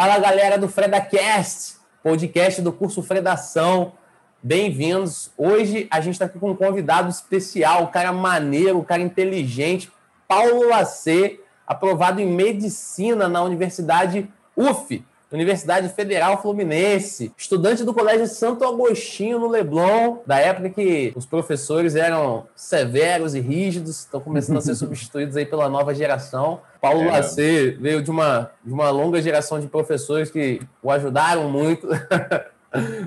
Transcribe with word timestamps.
Fala 0.00 0.16
galera 0.20 0.56
do 0.56 0.68
FredaCast, 0.68 1.74
podcast 2.04 2.62
do 2.62 2.72
curso 2.72 3.02
Fredação. 3.02 3.94
Bem-vindos. 4.40 5.32
Hoje 5.36 5.88
a 5.90 6.00
gente 6.00 6.12
está 6.12 6.26
aqui 6.26 6.38
com 6.38 6.52
um 6.52 6.54
convidado 6.54 7.10
especial, 7.10 7.82
um 7.82 7.86
cara 7.88 8.12
maneiro, 8.12 8.78
um 8.78 8.84
cara 8.84 9.02
inteligente, 9.02 9.90
Paulo 10.28 10.68
Lacê, 10.68 11.40
aprovado 11.66 12.20
em 12.20 12.28
medicina 12.28 13.26
na 13.26 13.42
Universidade 13.42 14.30
UF, 14.56 15.04
Universidade 15.30 15.88
Federal 15.90 16.40
Fluminense, 16.40 17.30
estudante 17.36 17.84
do 17.84 17.92
Colégio 17.92 18.26
Santo 18.26 18.64
Agostinho 18.64 19.38
no 19.38 19.48
Leblon, 19.48 20.18
da 20.26 20.38
época 20.38 20.70
que 20.70 21.12
os 21.14 21.26
professores 21.26 21.94
eram 21.94 22.46
severos 22.56 23.34
e 23.34 23.40
rígidos, 23.40 24.00
estão 24.00 24.20
começando 24.20 24.56
a 24.56 24.62
ser 24.62 24.74
substituídos 24.76 25.36
aí 25.36 25.44
pela 25.44 25.68
nova 25.68 25.94
geração. 25.94 26.60
Paulo 26.80 27.02
é. 27.02 27.10
Lacê 27.10 27.76
veio 27.78 28.02
de 28.02 28.10
uma, 28.10 28.50
de 28.64 28.72
uma 28.72 28.90
longa 28.90 29.20
geração 29.20 29.60
de 29.60 29.66
professores 29.66 30.30
que 30.30 30.62
o 30.82 30.90
ajudaram 30.90 31.50
muito. 31.50 31.86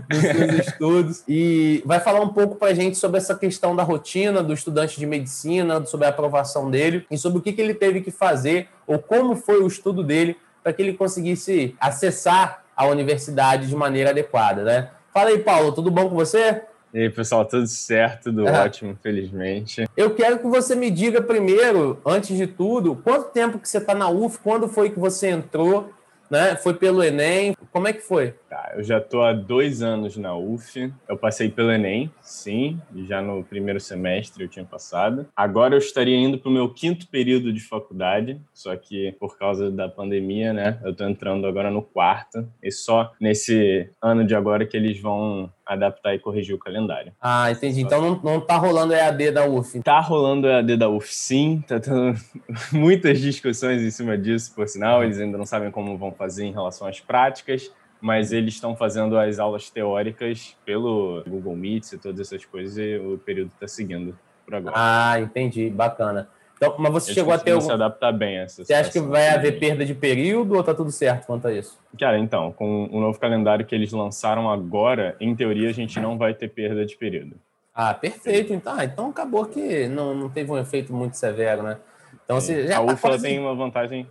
nos 0.10 0.22
seus 0.22 0.68
estudos 0.68 1.24
e 1.28 1.84
vai 1.86 2.00
falar 2.00 2.20
um 2.22 2.30
pouco 2.30 2.56
para 2.56 2.70
a 2.70 2.74
gente 2.74 2.98
sobre 2.98 3.18
essa 3.18 3.36
questão 3.36 3.76
da 3.76 3.84
rotina 3.84 4.42
do 4.42 4.54
estudante 4.54 5.00
de 5.00 5.06
medicina, 5.06 5.86
sobre 5.86 6.08
a 6.08 6.10
aprovação 6.10 6.72
dele 6.72 7.06
e 7.12 7.18
sobre 7.18 7.38
o 7.38 7.42
que, 7.42 7.54
que 7.54 7.62
ele 7.62 7.76
teve 7.76 8.02
que 8.02 8.10
fazer 8.10 8.70
ou 8.88 8.98
como 8.98 9.36
foi 9.36 9.62
o 9.62 9.68
estudo 9.68 10.04
dele 10.04 10.36
para 10.64 10.74
que 10.74 10.82
ele 10.82 10.94
conseguisse 10.94 11.76
acessar 11.80 12.64
a 12.76 12.86
universidade 12.88 13.68
de 13.68 13.76
maneira 13.76 14.12
adequada, 14.12 14.64
né? 14.64 14.90
Fala 15.14 15.30
aí, 15.30 15.40
Paulo, 15.40 15.72
tudo 15.72 15.92
bom 15.92 16.10
com 16.10 16.16
você? 16.16 16.62
E 16.94 17.04
aí, 17.04 17.10
pessoal, 17.10 17.46
tudo 17.46 17.68
certo, 17.68 18.24
tudo 18.26 18.48
é. 18.48 18.64
ótimo, 18.64 18.98
felizmente. 19.02 19.88
Eu 19.96 20.14
quero 20.14 20.40
que 20.40 20.48
você 20.48 20.76
me 20.76 20.92
diga 20.92 21.22
primeiro, 21.22 22.02
antes 22.06 22.36
de 22.36 22.48
tudo, 22.48 22.96
quanto 22.96 23.32
tempo 23.32 23.60
que 23.60 23.68
você 23.68 23.78
está 23.78 23.94
na 23.94 24.10
UF, 24.10 24.40
quando 24.40 24.68
foi 24.68 24.90
que 24.90 25.00
você 25.00 25.30
entrou, 25.30 25.92
né? 26.30 26.56
Foi 26.56 26.74
pelo 26.74 27.04
Enem, 27.04 27.56
como 27.72 27.88
é 27.88 27.94
que 27.94 28.02
foi? 28.02 28.34
Tá, 28.52 28.74
eu 28.76 28.84
já 28.84 28.98
estou 28.98 29.24
há 29.24 29.32
dois 29.32 29.82
anos 29.82 30.18
na 30.18 30.36
UF. 30.36 30.94
Eu 31.08 31.16
passei 31.16 31.48
pelo 31.48 31.72
Enem, 31.72 32.12
sim, 32.22 32.78
já 33.08 33.22
no 33.22 33.46
primeiro 33.46 33.80
semestre 33.80 34.44
eu 34.44 34.50
tinha 34.50 34.66
passado. 34.66 35.26
Agora 35.34 35.74
eu 35.74 35.80
estaria 35.80 36.18
indo 36.18 36.38
para 36.38 36.50
o 36.50 36.52
meu 36.52 36.68
quinto 36.68 37.08
período 37.08 37.54
de 37.54 37.62
faculdade, 37.62 38.42
só 38.54 38.76
que 38.76 39.14
por 39.14 39.38
causa 39.38 39.72
da 39.72 39.88
pandemia, 39.88 40.52
né? 40.52 40.78
Eu 40.84 40.92
estou 40.92 41.08
entrando 41.08 41.48
agora 41.48 41.72
no 41.72 41.82
quarto. 41.82 42.46
E 42.62 42.70
só 42.74 43.14
nesse 43.22 43.90
ano 44.02 44.28
de 44.28 44.36
agora 44.36 44.66
que 44.66 44.76
eles 44.76 45.00
vão 45.00 45.50
adaptar 45.66 46.14
e 46.14 46.20
corrigir 46.20 46.54
o 46.54 46.60
calendário. 46.60 47.14
Ah, 47.22 47.50
entendi. 47.50 47.80
Então 47.80 48.02
não, 48.02 48.22
não 48.22 48.42
tá 48.42 48.58
rolando 48.58 48.94
EAD 48.94 49.32
da 49.32 49.48
UF. 49.48 49.82
Tá 49.82 50.02
rolando 50.02 50.46
EAD 50.46 50.76
da 50.76 50.90
UF, 50.90 51.08
sim. 51.16 51.64
Tá 51.66 51.80
tendo 51.80 52.14
muitas 52.74 53.22
discussões 53.22 53.82
em 53.82 53.92
cima 53.92 54.18
disso, 54.18 54.54
por 54.54 54.68
sinal. 54.68 55.06
Eles 55.06 55.22
ainda 55.22 55.38
não 55.38 55.46
sabem 55.46 55.72
como 55.72 55.98
vão 55.98 56.12
fazer 56.12 56.44
em 56.44 56.52
relação 56.52 56.86
às 56.86 57.00
práticas 57.00 57.72
mas 58.02 58.32
eles 58.32 58.56
estão 58.56 58.76
fazendo 58.76 59.18
as 59.18 59.38
aulas 59.40 59.70
teóricas 59.70 60.58
pelo 60.66 61.24
Google 61.28 61.56
Meet 61.56 61.94
e 61.94 61.98
todas 61.98 62.20
essas 62.20 62.44
coisas 62.44 62.78
e 62.78 62.98
o 62.98 63.18
período 63.18 63.52
está 63.54 63.68
seguindo 63.68 64.18
por 64.46 64.56
agora. 64.56 64.76
Ah, 64.76 65.20
entendi, 65.20 65.70
bacana. 65.70 66.28
Então, 66.62 66.76
mas 66.78 66.92
você 66.92 67.10
eles 67.10 67.16
chegou 67.16 67.34
a 67.34 67.40
ter 67.40 67.52
algum... 67.52 67.66
se 67.66 67.72
adaptar 67.72 68.12
bem 68.12 68.38
a 68.38 68.44
essa 68.44 68.64
Você 68.64 68.74
acha 68.74 68.92
que 68.92 69.00
vai 69.00 69.30
haver 69.30 69.60
perda 69.60 69.84
de 69.84 69.96
período 69.96 70.56
ou 70.56 70.64
tá 70.64 70.76
tudo 70.76 70.92
certo 70.92 71.26
quanto 71.26 71.48
a 71.48 71.54
isso? 71.54 71.80
Cara, 72.00 72.20
então, 72.20 72.52
com 72.52 72.86
o 72.92 73.00
novo 73.00 73.20
calendário 73.20 73.66
que 73.66 73.74
eles 73.74 73.92
lançaram 73.92 74.50
agora, 74.50 75.16
em 75.20 75.36
teoria 75.36 75.70
a 75.70 75.74
gente 75.74 76.00
não 76.00 76.18
vai 76.20 76.36
ter 76.36 76.50
perda 76.50 76.86
de 76.86 76.96
período. 76.96 77.36
Ah, 77.74 77.94
perfeito. 77.94 78.54
Então, 78.54 78.76
ah, 78.78 78.84
então 78.84 79.10
acabou 79.10 79.46
que 79.46 79.88
não, 79.88 80.14
não 80.14 80.30
teve 80.30 80.52
um 80.52 80.58
efeito 80.58 80.94
muito 80.94 81.18
severo, 81.18 81.64
né? 81.64 81.78
Então, 82.24 82.40
você 82.40 82.68
já 82.68 82.76
a 82.76 82.86
tá 82.86 82.94
UFA 82.94 83.10
quase... 83.10 83.24
tem 83.24 83.40
uma 83.40 83.56
vantagem 83.56 84.06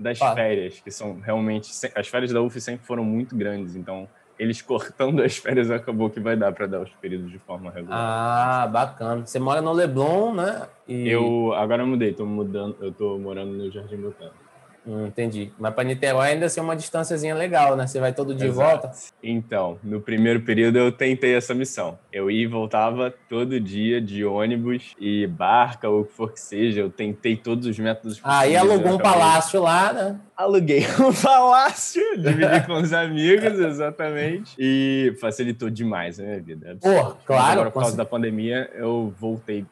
das 0.00 0.18
férias, 0.18 0.80
que 0.80 0.90
são 0.90 1.20
realmente. 1.20 1.70
As 1.94 2.08
férias 2.08 2.32
da 2.32 2.40
UF 2.40 2.60
sempre 2.60 2.86
foram 2.86 3.04
muito 3.04 3.36
grandes, 3.36 3.76
então 3.76 4.08
eles 4.38 4.60
cortando 4.62 5.22
as 5.22 5.36
férias 5.36 5.70
acabou 5.70 6.08
que 6.08 6.18
vai 6.18 6.36
dar 6.36 6.52
para 6.52 6.66
dar 6.66 6.80
os 6.80 6.90
períodos 6.94 7.30
de 7.30 7.38
forma 7.38 7.70
regular. 7.70 7.98
Ah, 7.98 8.66
bacana. 8.66 9.26
Você 9.26 9.38
mora 9.38 9.60
no 9.60 9.72
Leblon, 9.72 10.34
né? 10.34 10.66
E... 10.88 11.08
Eu 11.08 11.52
agora 11.54 11.82
eu 11.82 11.86
mudei, 11.86 12.12
tô 12.12 12.24
mudando, 12.24 12.76
eu 12.80 12.90
tô 12.90 13.18
morando 13.18 13.52
no 13.52 13.70
Jardim 13.70 13.98
Botânico. 13.98 14.49
Hum, 14.86 15.06
entendi. 15.06 15.52
Mas 15.58 15.74
para 15.74 15.84
Niterói 15.84 16.30
ainda 16.30 16.46
assim 16.46 16.60
é 16.60 16.62
uma 16.62 16.76
distânciazinha 16.76 17.34
legal, 17.34 17.76
né? 17.76 17.86
Você 17.86 18.00
vai 18.00 18.12
todo 18.12 18.34
dia 18.34 18.48
e 18.48 18.50
volta? 18.50 18.90
Então, 19.22 19.78
no 19.82 20.00
primeiro 20.00 20.40
período 20.40 20.78
eu 20.78 20.90
tentei 20.90 21.34
essa 21.34 21.54
missão. 21.54 21.98
Eu 22.12 22.30
ia 22.30 22.44
e 22.44 22.46
voltava 22.46 23.12
todo 23.28 23.60
dia 23.60 24.00
de 24.00 24.24
ônibus 24.24 24.94
e 24.98 25.26
barca 25.26 25.88
ou 25.88 26.00
o 26.00 26.04
que 26.04 26.12
for 26.12 26.32
que 26.32 26.40
seja. 26.40 26.80
Eu 26.80 26.90
tentei 26.90 27.36
todos 27.36 27.66
os 27.66 27.78
métodos 27.78 28.18
possíveis. 28.18 28.42
Aí 28.42 28.56
alugou 28.56 28.94
um 28.94 28.98
palácio 28.98 29.62
lá, 29.62 29.92
né? 29.92 30.20
Aluguei 30.36 30.82
um 30.98 31.12
palácio, 31.12 32.02
dividi 32.16 32.66
com 32.66 32.80
os 32.80 32.92
amigos, 32.94 33.58
exatamente. 33.58 34.54
E 34.58 35.14
facilitou 35.20 35.68
demais 35.68 36.18
a 36.18 36.22
minha 36.22 36.40
vida. 36.40 36.78
Pô, 36.80 37.14
claro. 37.26 37.52
Agora, 37.52 37.70
por 37.70 37.80
causa 37.80 37.96
da 37.96 38.06
pandemia, 38.06 38.70
eu 38.74 39.12
voltei 39.18 39.66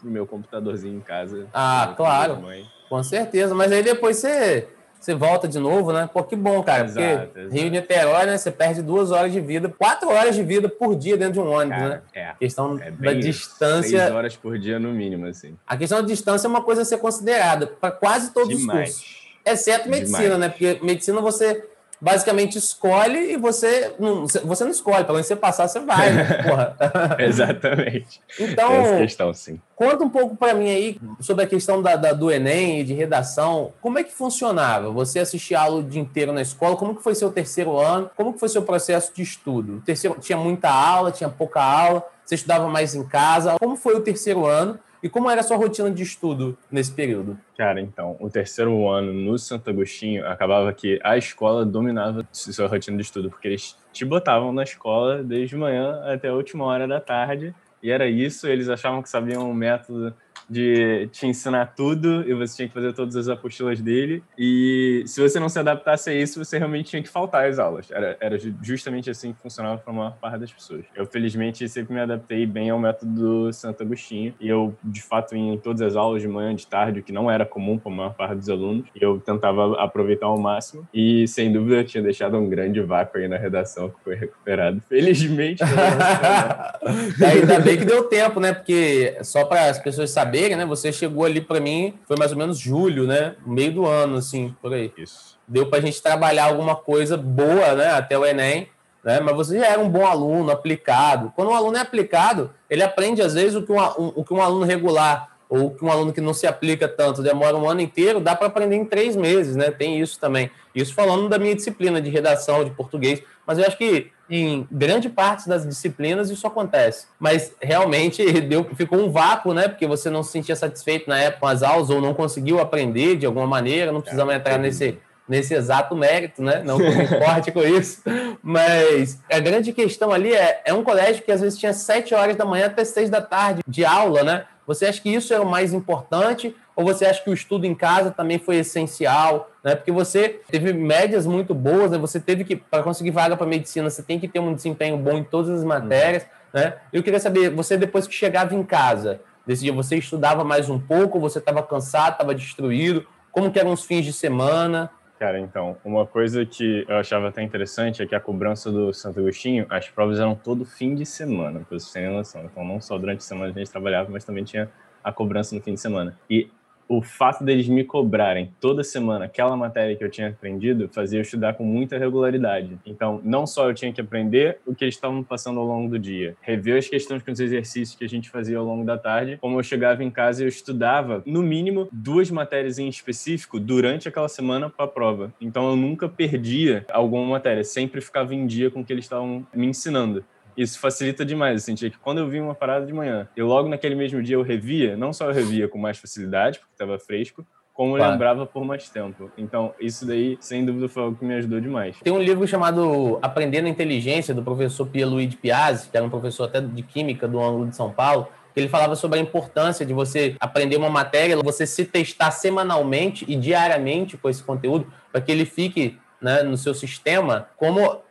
pro 0.00 0.10
meu 0.10 0.26
computadorzinho 0.26 0.96
em 0.96 1.00
casa. 1.00 1.46
Ah, 1.52 1.92
claro. 1.96 2.42
Com 2.88 3.02
certeza, 3.02 3.54
mas 3.54 3.72
aí 3.72 3.82
depois 3.82 4.18
você, 4.18 4.68
você 5.00 5.14
volta 5.14 5.48
de 5.48 5.58
novo, 5.58 5.92
né? 5.92 6.08
Pô, 6.12 6.22
que 6.22 6.36
bom, 6.36 6.62
cara, 6.62 6.84
exato, 6.84 7.26
porque 7.26 7.40
exato. 7.40 7.54
Rio 7.54 7.70
Niterói, 7.70 8.26
né? 8.26 8.36
Você 8.36 8.50
perde 8.50 8.82
duas 8.82 9.10
horas 9.10 9.32
de 9.32 9.40
vida, 9.40 9.68
quatro 9.68 10.08
horas 10.10 10.34
de 10.34 10.42
vida 10.42 10.68
por 10.68 10.94
dia 10.94 11.16
dentro 11.16 11.34
de 11.34 11.40
um 11.40 11.50
ônibus, 11.50 11.78
cara, 11.78 11.88
né? 11.88 12.02
É. 12.12 12.26
A 12.28 12.34
questão 12.34 12.78
é 12.80 12.90
da 12.90 13.14
distância. 13.14 13.98
Seis 14.00 14.12
horas 14.12 14.36
por 14.36 14.58
dia 14.58 14.78
no 14.78 14.92
mínimo, 14.92 15.26
assim. 15.26 15.56
A 15.66 15.76
questão 15.76 16.00
da 16.00 16.06
distância 16.06 16.46
é 16.46 16.50
uma 16.50 16.62
coisa 16.62 16.82
a 16.82 16.84
ser 16.84 16.98
considerada 16.98 17.66
para 17.66 17.90
quase 17.90 18.32
todos 18.32 18.56
Demais. 18.56 18.90
os 18.90 18.96
cursos. 18.96 19.24
Exceto 19.46 19.88
medicina, 19.88 20.22
Demais. 20.22 20.40
né? 20.40 20.48
Porque 20.48 20.78
medicina 20.82 21.20
você 21.20 21.64
basicamente 22.04 22.58
escolhe 22.58 23.32
e 23.32 23.36
você 23.38 23.94
não, 23.98 24.26
você 24.26 24.62
não 24.62 24.70
escolhe, 24.70 25.04
pelo 25.04 25.14
menos 25.14 25.26
você 25.26 25.34
passar, 25.34 25.66
você 25.66 25.80
vai, 25.80 26.12
né? 26.12 26.44
Exatamente. 27.18 28.20
Então, 28.38 28.70
Essa 28.72 28.98
questão, 28.98 29.32
sim. 29.32 29.58
conta 29.74 30.04
um 30.04 30.10
pouco 30.10 30.36
para 30.36 30.52
mim 30.52 30.68
aí 30.68 31.00
sobre 31.18 31.44
a 31.44 31.46
questão 31.46 31.80
da, 31.80 31.96
da, 31.96 32.12
do 32.12 32.30
Enem 32.30 32.80
e 32.80 32.84
de 32.84 32.92
redação. 32.92 33.72
Como 33.80 33.98
é 33.98 34.04
que 34.04 34.12
funcionava? 34.12 34.90
Você 34.90 35.18
assistia 35.18 35.60
aula 35.60 35.76
o 35.78 35.82
dia 35.82 36.02
inteiro 36.02 36.30
na 36.30 36.42
escola? 36.42 36.76
Como 36.76 36.94
que 36.94 37.02
foi 37.02 37.14
seu 37.14 37.32
terceiro 37.32 37.78
ano? 37.78 38.10
Como 38.14 38.34
que 38.34 38.38
foi 38.38 38.50
seu 38.50 38.62
processo 38.62 39.10
de 39.14 39.22
estudo? 39.22 39.76
O 39.76 39.80
terceiro, 39.80 40.18
tinha 40.20 40.36
muita 40.36 40.68
aula, 40.68 41.10
tinha 41.10 41.30
pouca 41.30 41.62
aula? 41.62 42.04
Você 42.24 42.34
estudava 42.34 42.68
mais 42.68 42.94
em 42.94 43.04
casa? 43.04 43.56
Como 43.58 43.76
foi 43.76 43.94
o 43.94 44.00
terceiro 44.00 44.44
ano? 44.44 44.78
E 45.04 45.08
como 45.10 45.30
era 45.30 45.42
a 45.42 45.44
sua 45.44 45.58
rotina 45.58 45.90
de 45.90 46.02
estudo 46.02 46.56
nesse 46.72 46.90
período? 46.90 47.38
Cara, 47.58 47.78
então, 47.78 48.16
o 48.18 48.30
terceiro 48.30 48.88
ano 48.88 49.12
no 49.12 49.38
Santo 49.38 49.68
Agostinho 49.68 50.26
acabava 50.26 50.72
que 50.72 50.98
a 51.04 51.18
escola 51.18 51.62
dominava 51.62 52.26
sua 52.32 52.66
rotina 52.66 52.96
de 52.96 53.02
estudo, 53.02 53.28
porque 53.28 53.48
eles 53.48 53.76
te 53.92 54.02
botavam 54.02 54.50
na 54.50 54.62
escola 54.62 55.22
desde 55.22 55.56
manhã 55.56 56.00
até 56.06 56.28
a 56.28 56.32
última 56.32 56.64
hora 56.64 56.88
da 56.88 57.02
tarde, 57.02 57.54
e 57.82 57.90
era 57.90 58.08
isso, 58.08 58.48
eles 58.48 58.66
achavam 58.70 59.02
que 59.02 59.10
sabiam 59.10 59.50
o 59.50 59.52
método 59.52 60.14
de 60.48 61.08
te 61.12 61.26
ensinar 61.26 61.74
tudo 61.74 62.28
e 62.28 62.34
você 62.34 62.56
tinha 62.56 62.68
que 62.68 62.74
fazer 62.74 62.92
todas 62.92 63.16
as 63.16 63.28
apostilas 63.28 63.80
dele. 63.80 64.22
E 64.38 65.02
se 65.06 65.20
você 65.20 65.40
não 65.40 65.48
se 65.48 65.58
adaptasse 65.58 66.10
a 66.10 66.14
isso, 66.14 66.42
você 66.42 66.58
realmente 66.58 66.90
tinha 66.90 67.02
que 67.02 67.08
faltar 67.08 67.48
às 67.48 67.58
aulas. 67.58 67.90
Era, 67.90 68.16
era 68.20 68.38
justamente 68.62 69.10
assim 69.10 69.32
que 69.32 69.40
funcionava 69.40 69.78
para 69.78 69.92
a 69.92 69.96
maior 69.96 70.16
parte 70.16 70.38
das 70.38 70.52
pessoas. 70.52 70.84
Eu, 70.94 71.06
felizmente, 71.06 71.68
sempre 71.68 71.94
me 71.94 72.00
adaptei 72.00 72.46
bem 72.46 72.70
ao 72.70 72.78
método 72.78 73.12
do 73.14 73.52
Santo 73.52 73.82
Agostinho 73.82 74.34
e 74.40 74.48
eu, 74.48 74.74
de 74.82 75.02
fato, 75.02 75.34
ia 75.34 75.54
em 75.54 75.58
todas 75.58 75.82
as 75.82 75.96
aulas 75.96 76.22
de 76.22 76.28
manhã, 76.28 76.54
de 76.54 76.66
tarde, 76.66 77.00
o 77.00 77.02
que 77.02 77.12
não 77.12 77.30
era 77.30 77.46
comum 77.46 77.78
para 77.78 77.92
a 77.92 77.94
maior 77.94 78.14
parte 78.14 78.36
dos 78.36 78.48
alunos. 78.48 78.86
E 78.94 79.02
eu 79.02 79.18
tentava 79.18 79.82
aproveitar 79.82 80.26
ao 80.26 80.38
máximo. 80.38 80.86
E, 80.92 81.26
sem 81.26 81.52
dúvida, 81.52 81.76
eu 81.76 81.84
tinha 81.84 82.02
deixado 82.02 82.36
um 82.36 82.48
grande 82.48 82.80
vácuo 82.80 83.18
aí 83.18 83.28
na 83.28 83.36
redação 83.36 83.88
que 83.88 84.02
foi 84.02 84.14
recuperado. 84.14 84.82
Felizmente. 84.88 85.62
Ainda 87.24 87.60
bem 87.60 87.78
que 87.78 87.84
deu 87.84 88.04
tempo, 88.04 88.40
né? 88.40 88.52
Porque 88.52 89.16
só 89.22 89.44
para 89.44 89.70
as 89.70 89.78
pessoas 89.78 90.10
saberem 90.10 90.33
saberem, 90.34 90.56
né? 90.56 90.66
Você 90.66 90.92
chegou 90.92 91.24
ali 91.24 91.40
para 91.40 91.60
mim, 91.60 91.94
foi 92.06 92.16
mais 92.16 92.32
ou 92.32 92.38
menos 92.38 92.58
julho, 92.58 93.06
né? 93.06 93.36
Meio 93.46 93.72
do 93.72 93.86
ano, 93.86 94.16
assim, 94.16 94.54
por 94.60 94.72
aí. 94.72 94.92
Isso. 94.98 95.38
Deu 95.46 95.66
para 95.66 95.78
a 95.78 95.82
gente 95.82 96.02
trabalhar 96.02 96.46
alguma 96.46 96.74
coisa 96.74 97.16
boa, 97.16 97.74
né? 97.74 97.90
Até 97.90 98.18
o 98.18 98.26
Enem. 98.26 98.68
Né? 99.04 99.20
Mas 99.20 99.36
você 99.36 99.58
já 99.58 99.66
era 99.66 99.80
um 99.80 99.88
bom 99.88 100.06
aluno, 100.06 100.50
aplicado. 100.50 101.32
Quando 101.36 101.50
um 101.50 101.54
aluno 101.54 101.76
é 101.76 101.80
aplicado, 101.80 102.50
ele 102.68 102.82
aprende, 102.82 103.22
às 103.22 103.34
vezes, 103.34 103.54
o 103.54 103.62
que 103.62 103.70
um, 103.70 103.78
um, 103.78 104.12
o 104.16 104.24
que 104.24 104.32
um 104.34 104.42
aluno 104.42 104.64
regular 104.64 105.30
ou 105.46 105.70
que 105.70 105.84
um 105.84 105.92
aluno 105.92 106.12
que 106.12 106.22
não 106.22 106.32
se 106.32 106.46
aplica 106.46 106.88
tanto 106.88 107.22
demora 107.22 107.56
um 107.56 107.68
ano 107.68 107.80
inteiro, 107.80 108.18
dá 108.18 108.34
para 108.34 108.46
aprender 108.46 108.76
em 108.76 108.84
três 108.84 109.14
meses, 109.14 109.54
né? 109.54 109.70
Tem 109.70 110.00
isso 110.00 110.18
também. 110.18 110.50
Isso 110.74 110.94
falando 110.94 111.28
da 111.28 111.38
minha 111.38 111.54
disciplina 111.54 112.00
de 112.00 112.08
redação, 112.08 112.64
de 112.64 112.70
português. 112.70 113.22
Mas 113.46 113.58
eu 113.58 113.66
acho 113.66 113.76
que 113.76 114.10
em 114.28 114.66
grande 114.70 115.08
parte 115.08 115.48
das 115.48 115.66
disciplinas 115.66 116.30
isso 116.30 116.46
acontece. 116.46 117.06
Mas 117.18 117.52
realmente 117.60 118.22
deu, 118.40 118.64
ficou 118.74 118.98
um 118.98 119.10
vácuo, 119.10 119.52
né? 119.52 119.68
Porque 119.68 119.86
você 119.86 120.08
não 120.08 120.22
se 120.22 120.32
sentia 120.32 120.56
satisfeito 120.56 121.08
na 121.08 121.18
época 121.18 121.40
com 121.40 121.46
as 121.46 121.62
aulas 121.62 121.90
ou 121.90 122.00
não 122.00 122.14
conseguiu 122.14 122.60
aprender 122.60 123.16
de 123.16 123.26
alguma 123.26 123.46
maneira, 123.46 123.92
não 123.92 124.00
precisamos 124.00 124.32
é, 124.32 124.36
entrar 124.36 124.58
nesse, 124.58 124.98
nesse 125.28 125.54
exato 125.54 125.94
mérito, 125.94 126.42
né? 126.42 126.62
Não 126.64 126.78
me 126.78 127.04
importe 127.04 127.52
com 127.52 127.62
isso. 127.62 128.02
Mas 128.42 129.18
a 129.30 129.38
grande 129.40 129.72
questão 129.72 130.12
ali 130.12 130.32
é, 130.32 130.62
é 130.64 130.72
um 130.72 130.84
colégio 130.84 131.22
que 131.22 131.32
às 131.32 131.40
vezes 131.40 131.58
tinha 131.58 131.72
sete 131.72 132.14
horas 132.14 132.36
da 132.36 132.44
manhã 132.44 132.66
até 132.66 132.84
seis 132.84 133.10
da 133.10 133.20
tarde 133.20 133.62
de 133.66 133.84
aula, 133.84 134.22
né? 134.22 134.44
Você 134.66 134.86
acha 134.86 135.00
que 135.00 135.10
isso 135.10 135.34
é 135.34 135.38
o 135.38 135.46
mais 135.46 135.74
importante 135.74 136.56
Ou 136.76 136.84
você 136.84 137.06
acha 137.06 137.22
que 137.22 137.30
o 137.30 137.34
estudo 137.34 137.66
em 137.66 137.74
casa 137.74 138.10
também 138.10 138.38
foi 138.38 138.56
essencial? 138.56 139.50
Né? 139.62 139.74
Porque 139.74 139.92
você 139.92 140.40
teve 140.50 140.72
médias 140.72 141.26
muito 141.26 141.54
boas, 141.54 141.90
né? 141.90 141.98
você 141.98 142.18
teve 142.18 142.44
que, 142.44 142.56
para 142.56 142.82
conseguir 142.82 143.10
vaga 143.10 143.36
para 143.36 143.46
medicina, 143.46 143.88
você 143.88 144.02
tem 144.02 144.18
que 144.18 144.26
ter 144.26 144.40
um 144.40 144.54
desempenho 144.54 144.96
bom 144.96 145.18
em 145.18 145.24
todas 145.24 145.50
as 145.50 145.64
matérias. 145.64 146.26
Né? 146.52 146.74
Eu 146.92 147.02
queria 147.02 147.20
saber, 147.20 147.50
você 147.50 147.76
depois 147.76 148.06
que 148.06 148.14
chegava 148.14 148.54
em 148.54 148.62
casa, 148.62 149.20
desse 149.46 149.62
dia, 149.62 149.72
você 149.72 149.96
estudava 149.96 150.42
mais 150.42 150.68
um 150.68 150.78
pouco, 150.78 151.20
você 151.20 151.38
estava 151.38 151.62
cansado, 151.62 152.12
estava 152.12 152.34
destruído? 152.34 153.06
Como 153.30 153.50
que 153.50 153.58
eram 153.58 153.72
os 153.72 153.84
fins 153.84 154.04
de 154.04 154.12
semana? 154.12 154.90
Cara, 155.18 155.38
então, 155.38 155.76
uma 155.84 156.04
coisa 156.04 156.44
que 156.44 156.84
eu 156.88 156.96
achava 156.96 157.28
até 157.28 157.42
interessante 157.42 158.02
é 158.02 158.06
que 158.06 158.14
a 158.14 158.20
cobrança 158.20 158.70
do 158.70 158.92
Santo 158.92 159.20
Agostinho, 159.20 159.64
as 159.70 159.88
provas 159.88 160.18
eram 160.18 160.34
todo 160.34 160.64
fim 160.64 160.94
de 160.94 161.06
semana, 161.06 161.60
para 161.60 161.78
vocês 161.78 161.92
terem 161.92 162.10
noção. 162.10 162.44
Então, 162.44 162.64
não 162.64 162.80
só 162.80 162.98
durante 162.98 163.18
a 163.18 163.22
semana 163.22 163.52
a 163.52 163.58
gente 163.58 163.70
trabalhava, 163.70 164.10
mas 164.10 164.24
também 164.24 164.44
tinha 164.44 164.68
a 165.02 165.12
cobrança 165.12 165.54
no 165.54 165.60
fim 165.60 165.74
de 165.74 165.80
semana. 165.80 166.18
E 166.28 166.50
o 166.88 167.02
fato 167.02 167.44
deles 167.44 167.68
me 167.68 167.84
cobrarem 167.84 168.52
toda 168.60 168.82
semana 168.84 169.24
aquela 169.24 169.56
matéria 169.56 169.96
que 169.96 170.04
eu 170.04 170.10
tinha 170.10 170.28
aprendido 170.28 170.88
fazia 170.92 171.18
eu 171.18 171.22
estudar 171.22 171.54
com 171.54 171.64
muita 171.64 171.98
regularidade. 171.98 172.78
Então, 172.84 173.20
não 173.24 173.46
só 173.46 173.68
eu 173.68 173.74
tinha 173.74 173.92
que 173.92 174.00
aprender 174.00 174.58
o 174.66 174.74
que 174.74 174.84
eles 174.84 174.94
estavam 174.94 175.22
passando 175.22 175.60
ao 175.60 175.66
longo 175.66 175.88
do 175.88 175.98
dia, 175.98 176.36
rever 176.40 176.78
as 176.78 176.88
questões 176.88 177.22
com 177.22 177.30
os 177.30 177.40
exercícios 177.40 177.96
que 177.96 178.04
a 178.04 178.08
gente 178.08 178.30
fazia 178.30 178.58
ao 178.58 178.64
longo 178.64 178.84
da 178.84 178.98
tarde, 178.98 179.38
como 179.40 179.58
eu 179.58 179.62
chegava 179.62 180.02
em 180.04 180.10
casa 180.10 180.42
e 180.42 180.44
eu 180.44 180.48
estudava, 180.48 181.22
no 181.26 181.42
mínimo, 181.42 181.88
duas 181.92 182.30
matérias 182.30 182.78
em 182.78 182.88
específico 182.88 183.58
durante 183.58 184.08
aquela 184.08 184.28
semana 184.28 184.68
para 184.68 184.84
a 184.84 184.88
prova. 184.88 185.32
Então, 185.40 185.68
eu 185.68 185.76
nunca 185.76 186.08
perdia 186.08 186.84
alguma 186.92 187.26
matéria, 187.26 187.64
sempre 187.64 188.00
ficava 188.00 188.34
em 188.34 188.46
dia 188.46 188.70
com 188.70 188.80
o 188.80 188.84
que 188.84 188.92
eles 188.92 189.04
estavam 189.04 189.46
me 189.54 189.66
ensinando 189.66 190.24
isso 190.56 190.78
facilita 190.78 191.24
demais. 191.24 191.54
Eu 191.54 191.60
sentia 191.60 191.90
que 191.90 191.98
quando 191.98 192.18
eu 192.18 192.28
vi 192.28 192.40
uma 192.40 192.54
parada 192.54 192.86
de 192.86 192.92
manhã, 192.92 193.28
eu 193.36 193.46
logo 193.46 193.68
naquele 193.68 193.94
mesmo 193.94 194.22
dia 194.22 194.36
eu 194.36 194.42
revia, 194.42 194.96
não 194.96 195.12
só 195.12 195.26
eu 195.26 195.32
revia 195.32 195.68
com 195.68 195.78
mais 195.78 195.98
facilidade, 195.98 196.58
porque 196.58 196.72
estava 196.72 196.98
fresco, 196.98 197.46
como 197.74 197.96
claro. 197.96 198.12
lembrava 198.12 198.46
por 198.46 198.64
mais 198.64 198.88
tempo. 198.88 199.30
Então, 199.36 199.74
isso 199.80 200.06
daí, 200.06 200.38
sem 200.40 200.64
dúvida, 200.64 200.88
foi 200.88 201.02
algo 201.02 201.16
que 201.16 201.24
me 201.24 201.34
ajudou 201.34 201.60
demais. 201.60 201.96
Tem 202.02 202.12
um 202.12 202.22
livro 202.22 202.46
chamado 202.46 203.18
Aprendendo 203.20 203.66
a 203.66 203.68
Inteligência, 203.68 204.32
do 204.32 204.44
professor 204.44 204.86
Pierluigi 204.86 205.36
Piazzi, 205.36 205.88
que 205.90 205.96
era 205.96 206.06
um 206.06 206.10
professor 206.10 206.44
até 206.44 206.60
de 206.60 206.82
Química 206.82 207.26
do 207.26 207.40
ângulo 207.40 207.66
de 207.66 207.74
São 207.74 207.90
Paulo, 207.90 208.28
que 208.54 208.60
ele 208.60 208.68
falava 208.68 208.94
sobre 208.94 209.18
a 209.18 209.22
importância 209.22 209.84
de 209.84 209.92
você 209.92 210.36
aprender 210.38 210.76
uma 210.76 210.88
matéria, 210.88 211.36
você 211.42 211.66
se 211.66 211.84
testar 211.84 212.30
semanalmente 212.30 213.24
e 213.26 213.34
diariamente 213.34 214.16
com 214.16 214.28
esse 214.28 214.44
conteúdo, 214.44 214.86
para 215.10 215.20
que 215.20 215.32
ele 215.32 215.44
fique 215.44 215.98
né, 216.20 216.42
no 216.42 216.56
seu 216.56 216.74
sistema 216.74 217.48
como 217.56 218.02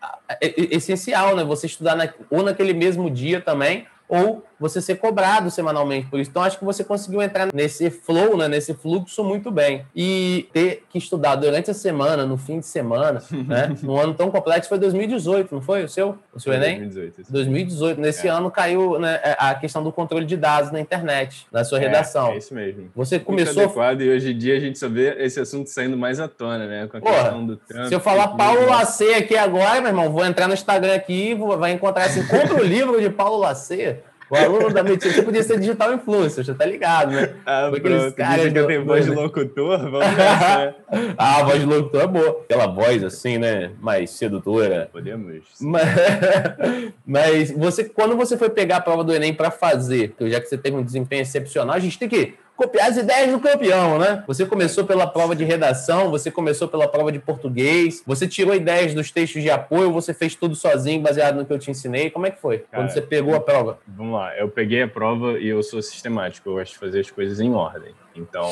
essencial, 0.41 1.35
né? 1.35 1.43
Você 1.43 1.67
estudar 1.67 1.95
na, 1.95 2.09
ou 2.29 2.43
naquele 2.43 2.73
mesmo 2.73 3.09
dia 3.09 3.41
também, 3.41 3.85
ou 4.13 4.43
você 4.59 4.81
ser 4.81 4.95
cobrado 4.95 5.51
semanalmente 5.51 6.07
por 6.07 6.19
isso. 6.19 6.29
Então, 6.29 6.43
acho 6.43 6.57
que 6.57 6.63
você 6.63 6.83
conseguiu 6.83 7.21
entrar 7.21 7.49
nesse 7.53 7.89
flow, 7.89 8.37
né, 8.37 8.47
nesse 8.47 8.73
fluxo 8.73 9.23
muito 9.23 9.51
bem. 9.51 9.85
E 9.93 10.47
ter 10.53 10.85
que 10.89 10.97
estudar 10.97 11.35
durante 11.35 11.69
a 11.71 11.73
semana, 11.73 12.25
no 12.25 12.37
fim 12.37 12.59
de 12.59 12.65
semana, 12.65 13.21
né, 13.29 13.75
num 13.81 13.97
ano 13.97 14.13
tão 14.13 14.31
complexo, 14.31 14.69
foi 14.69 14.77
2018, 14.77 15.53
não 15.53 15.61
foi 15.61 15.83
o 15.83 15.89
seu? 15.89 16.17
O 16.33 16.39
seu 16.39 16.53
Enem? 16.53 16.79
2018. 16.79 17.31
2018. 17.31 18.01
Nesse 18.01 18.27
é. 18.27 18.31
ano 18.31 18.49
caiu 18.49 18.99
né, 18.99 19.19
é, 19.23 19.35
a 19.37 19.55
questão 19.55 19.83
do 19.83 19.91
controle 19.91 20.25
de 20.25 20.37
dados 20.37 20.71
na 20.71 20.79
internet, 20.79 21.45
na 21.51 21.63
sua 21.63 21.79
é, 21.79 21.81
redação. 21.81 22.29
É, 22.29 22.35
é 22.35 22.37
isso 22.37 22.53
mesmo. 22.53 22.89
Você 22.95 23.19
começou... 23.19 23.55
Muito 23.55 23.65
adequado, 23.65 24.01
e 24.01 24.09
hoje 24.09 24.31
em 24.31 24.37
dia 24.37 24.55
a 24.55 24.59
gente 24.59 24.77
só 24.79 24.87
vê 24.87 25.15
esse 25.23 25.39
assunto 25.39 25.69
saindo 25.69 25.97
mais 25.97 26.19
à 26.19 26.27
tona, 26.27 26.67
né, 26.67 26.87
com 26.87 26.97
a 26.97 27.01
Porra, 27.01 27.15
questão 27.15 27.45
do 27.45 27.57
Trump. 27.57 27.87
Se 27.87 27.95
eu 27.95 27.99
falar 27.99 28.29
Paulo 28.29 28.67
Lacê 28.67 29.15
aqui 29.15 29.35
agora, 29.35 29.81
meu 29.81 29.89
irmão, 29.89 30.09
vou 30.09 30.25
entrar 30.25 30.47
no 30.47 30.53
Instagram 30.53 30.95
aqui 30.95 31.31
e 31.31 31.35
vai 31.35 31.71
encontrar 31.71 32.05
assim, 32.05 32.25
compra 32.27 32.55
o 32.55 32.63
livro 32.63 33.01
de 33.01 33.09
Paulo 33.09 33.39
Lacê. 33.39 34.02
O 34.33 34.35
aluno 34.35 34.73
da 34.73 34.81
medicina, 34.81 35.13
você 35.13 35.21
podia 35.21 35.43
ser 35.43 35.59
digital 35.59 35.93
influencer, 35.93 36.43
já 36.43 36.55
tá 36.55 36.65
ligado, 36.65 37.11
né? 37.11 37.35
Ah, 37.45 37.69
pronto. 37.69 38.15
Caras 38.15 38.51
que 38.51 38.57
eu 38.57 38.65
tenho 38.65 38.83
voz 38.83 39.05
de 39.05 39.11
locutor, 39.11 39.77
vamos 39.91 40.17
nessa, 40.17 40.75
Ah, 41.15 41.37
a 41.37 41.43
voz 41.43 41.59
de 41.59 41.65
locutor 41.67 42.01
é 42.01 42.07
boa. 42.07 42.41
Aquela 42.43 42.65
voz 42.65 43.03
assim, 43.03 43.37
né? 43.37 43.73
Mais 43.79 44.09
sedutora. 44.09 44.89
Podemos. 44.91 45.43
Mas, 45.61 45.83
mas 47.05 47.51
você, 47.51 47.83
quando 47.83 48.17
você 48.17 48.35
foi 48.35 48.49
pegar 48.49 48.77
a 48.77 48.81
prova 48.81 49.03
do 49.03 49.13
Enem 49.13 49.35
para 49.35 49.51
fazer, 49.51 50.15
já 50.19 50.41
que 50.41 50.47
você 50.47 50.57
teve 50.57 50.75
um 50.77 50.83
desempenho 50.83 51.21
excepcional, 51.21 51.75
a 51.75 51.79
gente 51.79 51.99
tem 51.99 52.09
que 52.09 52.33
copiar 52.55 52.89
as 52.89 52.97
ideias 52.97 53.31
do 53.31 53.39
campeão, 53.39 53.97
né? 53.97 54.23
Você 54.27 54.45
começou 54.45 54.85
pela 54.85 55.07
prova 55.07 55.35
de 55.35 55.43
redação, 55.43 56.09
você 56.09 56.29
começou 56.29 56.67
pela 56.67 56.87
prova 56.87 57.11
de 57.11 57.19
português, 57.19 58.03
você 58.05 58.27
tirou 58.27 58.53
ideias 58.53 58.93
dos 58.93 59.11
textos 59.11 59.41
de 59.41 59.49
apoio, 59.49 59.91
você 59.91 60.13
fez 60.13 60.35
tudo 60.35 60.55
sozinho, 60.55 61.01
baseado 61.01 61.35
no 61.35 61.45
que 61.45 61.53
eu 61.53 61.59
te 61.59 61.71
ensinei. 61.71 62.09
Como 62.09 62.25
é 62.25 62.31
que 62.31 62.39
foi? 62.39 62.59
Cara, 62.59 62.83
quando 62.83 62.89
você 62.91 63.01
pegou 63.01 63.35
a 63.35 63.39
prova? 63.39 63.79
Vamos 63.87 64.13
lá, 64.13 64.37
eu 64.37 64.49
peguei 64.49 64.83
a 64.83 64.87
prova 64.87 65.39
e 65.39 65.47
eu 65.47 65.61
sou 65.63 65.81
sistemático, 65.81 66.49
eu 66.49 66.53
gosto 66.53 66.73
de 66.73 66.79
fazer 66.79 66.99
as 66.99 67.11
coisas 67.11 67.39
em 67.39 67.53
ordem. 67.53 67.93
Então, 68.15 68.49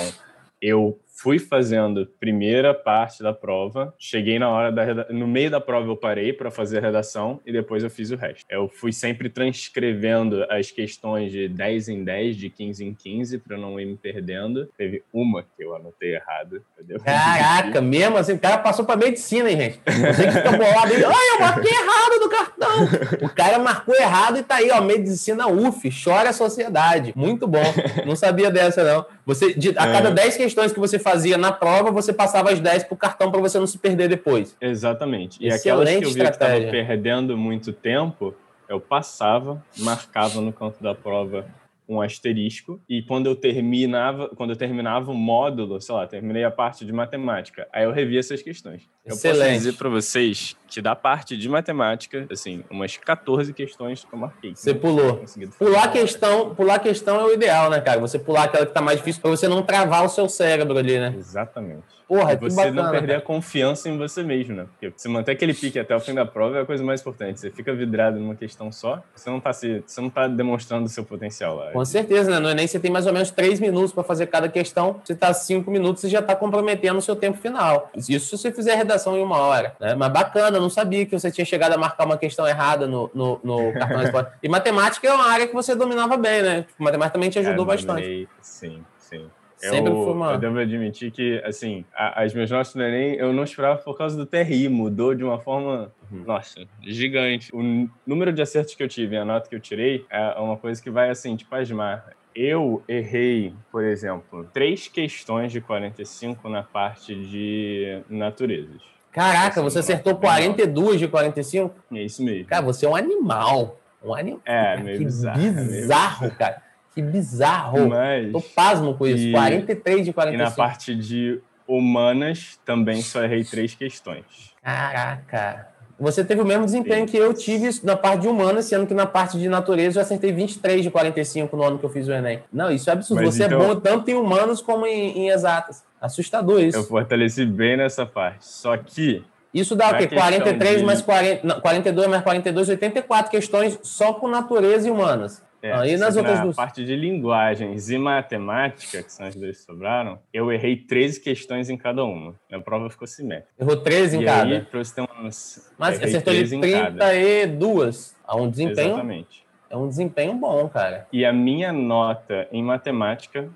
eu 0.61 0.97
fui 1.21 1.37
fazendo 1.37 2.07
primeira 2.19 2.73
parte 2.73 3.21
da 3.21 3.31
prova, 3.31 3.93
cheguei 3.97 4.39
na 4.39 4.49
hora 4.49 4.71
da 4.71 4.91
no 5.11 5.27
meio 5.27 5.51
da 5.51 5.61
prova 5.61 5.87
eu 5.87 5.95
parei 5.95 6.33
para 6.33 6.49
fazer 6.49 6.79
a 6.79 6.81
redação 6.81 7.39
e 7.45 7.51
depois 7.51 7.83
eu 7.83 7.91
fiz 7.91 8.09
o 8.09 8.15
resto. 8.15 8.43
Eu 8.49 8.67
fui 8.67 8.91
sempre 8.91 9.29
transcrevendo 9.29 10.43
as 10.49 10.71
questões 10.71 11.31
de 11.31 11.47
10 11.47 11.89
em 11.89 12.03
10, 12.03 12.35
de 12.35 12.49
15 12.49 12.85
em 12.85 12.93
15 12.93 13.37
para 13.37 13.55
não 13.55 13.79
ir 13.79 13.85
me 13.85 13.95
perdendo. 13.95 14.67
Teve 14.75 15.03
uma 15.13 15.43
que 15.43 15.63
eu 15.63 15.75
anotei 15.75 16.15
errado? 16.15 16.63
Caraca, 17.05 17.79
mesmo 17.81 18.17
assim, 18.17 18.33
o 18.33 18.39
cara 18.39 18.57
passou 18.57 18.83
para 18.83 18.97
medicina, 18.97 19.51
hein, 19.51 19.57
gente? 19.57 19.81
Você 19.85 20.23
que 20.23 20.31
fica 20.31 20.51
bolado 20.51 20.91
aí, 20.91 21.05
ai, 21.05 21.35
eu 21.35 21.39
marquei 21.39 21.71
errado 21.71 22.19
do 22.19 22.29
cartão. 22.29 23.27
O 23.27 23.29
cara 23.29 23.59
marcou 23.59 23.95
errado 23.95 24.39
e 24.39 24.43
tá 24.43 24.55
aí, 24.55 24.71
ó, 24.71 24.81
medicina 24.81 25.47
UF, 25.47 25.87
chora 26.03 26.29
a 26.29 26.33
sociedade. 26.33 27.13
Muito 27.15 27.47
bom. 27.47 27.63
Não 28.07 28.15
sabia 28.15 28.49
dessa 28.49 28.83
não. 28.83 29.05
Você 29.25 29.55
a 29.77 29.87
cada 29.91 30.09
10 30.09 30.35
é. 30.35 30.37
questões 30.37 30.73
que 30.73 30.79
você 30.79 30.97
faz 30.97 31.10
fazia 31.11 31.37
na 31.37 31.51
prova, 31.51 31.91
você 31.91 32.13
passava 32.13 32.51
as 32.51 32.59
10 32.59 32.85
para 32.85 32.93
o 32.93 32.97
cartão 32.97 33.31
para 33.31 33.39
você 33.39 33.59
não 33.59 33.67
se 33.67 33.77
perder 33.77 34.07
depois. 34.07 34.55
Exatamente. 34.61 35.37
E 35.41 35.47
Excelente 35.47 35.59
aquelas 35.59 35.89
que 35.89 35.95
eu 35.95 36.01
vi 36.01 36.07
estratégia. 36.07 36.55
que 36.55 36.67
estava 36.67 36.87
perdendo 36.87 37.37
muito 37.37 37.73
tempo, 37.73 38.33
eu 38.67 38.79
passava, 38.79 39.63
marcava 39.77 40.39
no 40.41 40.53
canto 40.53 40.81
da 40.81 40.95
prova 40.95 41.45
um 41.89 42.01
asterisco 42.01 42.79
e 42.87 43.01
quando 43.01 43.27
eu 43.27 43.35
terminava, 43.35 44.29
quando 44.29 44.51
eu 44.51 44.55
terminava 44.55 45.11
o 45.11 45.13
módulo, 45.13 45.81
sei 45.81 45.93
lá, 45.93 46.07
terminei 46.07 46.43
a 46.45 46.51
parte 46.51 46.85
de 46.85 46.93
matemática, 46.93 47.67
aí 47.73 47.83
eu 47.83 47.91
revia 47.91 48.19
essas 48.19 48.41
questões. 48.41 48.83
Excelente. 49.05 49.39
Eu 49.39 49.45
posso 49.45 49.57
dizer 49.57 49.73
para 49.73 49.89
vocês 49.89 50.55
que 50.71 50.81
da 50.81 50.95
parte 50.95 51.35
de 51.35 51.49
matemática, 51.49 52.25
assim, 52.31 52.63
umas 52.69 52.95
14 52.95 53.53
questões 53.53 54.05
que 54.05 54.13
eu 54.13 54.17
marquei. 54.17 54.55
Você 54.55 54.73
pulou. 54.73 55.21
Pular 55.59 55.91
questão, 55.91 56.55
pular 56.55 56.79
questão 56.79 57.19
é 57.19 57.25
o 57.25 57.33
ideal, 57.33 57.69
né, 57.69 57.81
cara? 57.81 57.99
Você 57.99 58.17
pular 58.17 58.43
aquela 58.43 58.65
que 58.65 58.73
tá 58.73 58.81
mais 58.81 58.97
difícil 58.99 59.21
para 59.21 59.31
você 59.31 59.47
não 59.47 59.61
travar 59.61 60.05
o 60.05 60.09
seu 60.09 60.29
cérebro 60.29 60.77
ali, 60.77 60.97
né? 60.97 61.13
Exatamente. 61.17 62.01
Porra, 62.11 62.33
e 62.33 62.35
você 62.35 62.57
bacana, 62.57 62.83
não 62.83 62.91
perder 62.91 63.07
cara. 63.07 63.19
a 63.19 63.21
confiança 63.21 63.87
em 63.87 63.97
você 63.97 64.21
mesmo, 64.21 64.53
né? 64.53 64.65
Porque 64.71 64.93
você 64.93 65.07
manter 65.07 65.31
aquele 65.31 65.53
pique 65.53 65.79
até 65.79 65.95
o 65.95 65.99
fim 66.01 66.13
da 66.13 66.25
prova 66.25 66.57
é 66.57 66.61
a 66.61 66.65
coisa 66.65 66.83
mais 66.83 66.99
importante. 66.99 67.39
Você 67.39 67.49
fica 67.49 67.73
vidrado 67.73 68.19
numa 68.19 68.35
questão 68.35 68.69
só, 68.69 69.01
você 69.15 69.29
não 69.29 69.39
tá, 69.39 69.53
se, 69.53 69.81
você 69.87 70.01
não 70.01 70.09
tá 70.09 70.27
demonstrando 70.27 70.87
o 70.87 70.89
seu 70.89 71.05
potencial 71.05 71.55
lá. 71.55 71.71
Com 71.71 71.85
certeza, 71.85 72.29
né? 72.29 72.39
No 72.39 72.49
Enem 72.49 72.67
você 72.67 72.81
tem 72.81 72.91
mais 72.91 73.07
ou 73.07 73.13
menos 73.13 73.31
três 73.31 73.61
minutos 73.61 73.93
para 73.93 74.03
fazer 74.03 74.27
cada 74.27 74.49
questão. 74.49 74.99
Você 75.01 75.15
tá 75.15 75.33
cinco 75.33 75.71
minutos, 75.71 76.01
você 76.01 76.09
já 76.09 76.21
tá 76.21 76.35
comprometendo 76.35 76.97
o 76.97 77.01
seu 77.01 77.15
tempo 77.15 77.37
final. 77.37 77.89
Isso 77.95 78.25
se 78.25 78.37
você 78.37 78.51
fizer 78.51 78.73
a 78.73 78.75
redação 78.75 79.17
em 79.17 79.23
uma 79.23 79.37
hora, 79.37 79.73
né? 79.79 79.95
Mas 79.95 80.11
bacana, 80.11 80.59
eu 80.61 80.63
não 80.63 80.69
sabia 80.69 81.05
que 81.05 81.17
você 81.17 81.31
tinha 81.31 81.43
chegado 81.43 81.73
a 81.73 81.77
marcar 81.77 82.05
uma 82.05 82.17
questão 82.17 82.47
errada 82.47 82.87
no, 82.87 83.09
no, 83.13 83.39
no 83.43 83.73
cartão 83.77 84.03
esporte. 84.03 84.31
E 84.43 84.47
matemática 84.47 85.07
é 85.07 85.13
uma 85.13 85.29
área 85.29 85.47
que 85.47 85.53
você 85.53 85.75
dominava 85.75 86.15
bem, 86.17 86.41
né? 86.43 86.61
Tipo, 86.63 86.83
matemática 86.83 87.13
também 87.13 87.29
te 87.29 87.39
ajudou 87.39 87.65
é, 87.65 87.67
bastante. 87.67 88.29
Sim, 88.41 88.83
sim. 88.97 89.29
Sempre 89.57 89.91
eu, 89.91 90.03
foi 90.03 90.13
uma... 90.13 90.31
eu 90.33 90.39
devo 90.39 90.57
admitir 90.57 91.11
que, 91.11 91.39
assim, 91.45 91.85
a, 91.93 92.23
as 92.23 92.33
minhas 92.33 92.49
notas 92.49 92.73
do 92.73 92.81
Enem 92.81 93.15
eu 93.15 93.31
não 93.31 93.43
esperava 93.43 93.79
por 93.79 93.95
causa 93.95 94.17
do 94.17 94.25
TRI, 94.25 94.67
mudou 94.67 95.13
de 95.13 95.23
uma 95.23 95.39
forma, 95.39 95.91
uhum. 96.11 96.23
nossa, 96.25 96.65
gigante. 96.81 97.51
O 97.53 97.87
número 98.05 98.33
de 98.33 98.41
acertos 98.41 98.73
que 98.73 98.81
eu 98.81 98.87
tive 98.87 99.15
e 99.15 99.19
a 99.19 99.25
nota 99.25 99.47
que 99.47 99.55
eu 99.55 99.59
tirei 99.59 100.05
é 100.09 100.39
uma 100.39 100.57
coisa 100.57 100.81
que 100.81 100.89
vai, 100.89 101.09
assim, 101.09 101.35
te 101.35 101.45
pasmar. 101.45 102.11
Eu 102.33 102.81
errei, 102.87 103.53
por 103.71 103.83
exemplo, 103.83 104.49
três 104.53 104.87
questões 104.87 105.51
de 105.51 105.61
45 105.61 106.47
na 106.49 106.63
parte 106.63 107.13
de 107.13 108.01
naturezas. 108.09 108.81
Caraca, 109.11 109.61
você 109.61 109.79
acertou 109.79 110.15
42 110.15 110.99
de 110.99 111.07
45? 111.07 111.75
É 111.93 112.03
isso 112.03 112.23
mesmo. 112.23 112.45
Cara, 112.45 112.61
você 112.61 112.85
é 112.85 112.89
um 112.89 112.95
animal. 112.95 113.79
Um 114.03 114.13
animal. 114.13 114.41
É, 114.45 114.77
meio 114.77 114.97
que 114.97 115.05
bizarro. 115.05 115.39
Bizarro, 115.39 116.21
meio... 116.21 116.35
cara. 116.35 116.61
Que 116.93 117.01
bizarro. 117.01 117.89
Mas... 117.89 118.31
Tô 118.31 118.41
pasmo 118.41 118.95
com 118.95 119.05
isso. 119.05 119.27
E... 119.27 119.31
43 119.31 120.05
de 120.05 120.13
45. 120.13 120.41
E 120.41 120.49
na 120.49 120.51
parte 120.51 120.95
de 120.95 121.41
humanas, 121.67 122.59
também 122.65 123.01
só 123.01 123.23
errei 123.23 123.43
três 123.43 123.73
questões. 123.75 124.25
Caraca. 124.61 125.67
Você 126.01 126.25
teve 126.25 126.41
o 126.41 126.45
mesmo 126.45 126.65
desempenho 126.65 127.05
que 127.05 127.15
eu 127.15 127.31
tive 127.31 127.69
na 127.83 127.95
parte 127.95 128.21
de 128.21 128.27
humanas, 128.27 128.65
sendo 128.65 128.87
que 128.87 128.93
na 128.93 129.05
parte 129.05 129.37
de 129.37 129.47
natureza 129.47 129.99
eu 129.99 130.01
acertei 130.01 130.31
23 130.31 130.81
de 130.81 130.89
45 130.89 131.55
no 131.55 131.63
ano 131.63 131.77
que 131.77 131.85
eu 131.85 131.91
fiz 131.91 132.07
o 132.07 132.11
Enem. 132.11 132.39
Não, 132.51 132.71
isso 132.71 132.89
é 132.89 132.93
absurdo. 132.93 133.23
Mas 133.23 133.35
Você 133.35 133.43
é 133.43 133.45
então... 133.45 133.61
é 133.61 133.67
bom 133.67 133.75
tanto 133.79 134.09
em 134.09 134.15
humanos 134.15 134.61
como 134.61 134.87
em, 134.87 135.19
em 135.19 135.29
exatas. 135.29 135.83
Assustador 136.01 136.59
isso. 136.59 136.75
Eu 136.75 136.83
fortaleci 136.83 137.45
bem 137.45 137.77
nessa 137.77 138.03
parte. 138.03 138.47
Só 138.47 138.75
que 138.77 139.23
isso 139.53 139.75
dá 139.75 139.91
o 139.91 139.97
quê? 139.97 140.07
43 140.07 140.79
de... 140.79 140.83
mais 140.83 141.01
40, 141.03 141.45
não, 141.45 141.61
42 141.61 142.07
mais 142.07 142.23
42, 142.23 142.69
84 142.69 143.29
questões 143.29 143.79
só 143.83 144.11
com 144.13 144.27
natureza 144.27 144.87
e 144.87 144.91
humanas. 144.91 145.43
É, 145.61 145.71
ah, 145.71 145.87
e 145.87 145.95
nas 145.95 146.17
outras 146.17 146.37
na 146.37 146.43
duas? 146.45 146.55
parte 146.55 146.83
de 146.83 146.95
linguagens 146.95 147.89
e 147.89 147.97
matemática, 147.97 149.03
que 149.03 149.11
são 149.11 149.27
as 149.27 149.35
duas 149.35 149.57
que 149.57 149.63
sobraram, 149.63 150.19
eu 150.33 150.51
errei 150.51 150.75
13 150.75 151.21
questões 151.21 151.69
em 151.69 151.77
cada 151.77 152.03
uma. 152.03 152.35
A 152.51 152.59
prova 152.59 152.89
ficou 152.89 153.07
simétrica. 153.07 153.49
Errou 153.59 153.77
13 153.77 154.17
em 154.17 154.21
e 154.21 154.25
cada? 154.25 154.55
Aí, 154.55 154.61
pra 154.61 154.83
você 154.83 154.95
ter 154.95 155.01
umas, 155.01 155.71
Mas 155.77 156.01
acertou 156.01 156.33
de 156.33 156.47
32. 156.49 158.15
É 158.27 158.35
um 158.35 158.49
desempenho... 158.49 158.87
Exatamente. 158.87 159.45
É 159.69 159.77
um 159.77 159.87
desempenho 159.87 160.33
bom, 160.33 160.67
cara. 160.67 161.07
E 161.13 161.23
a 161.23 161.31
minha 161.31 161.71
nota 161.71 162.47
em 162.51 162.61
matemática, 162.61 163.47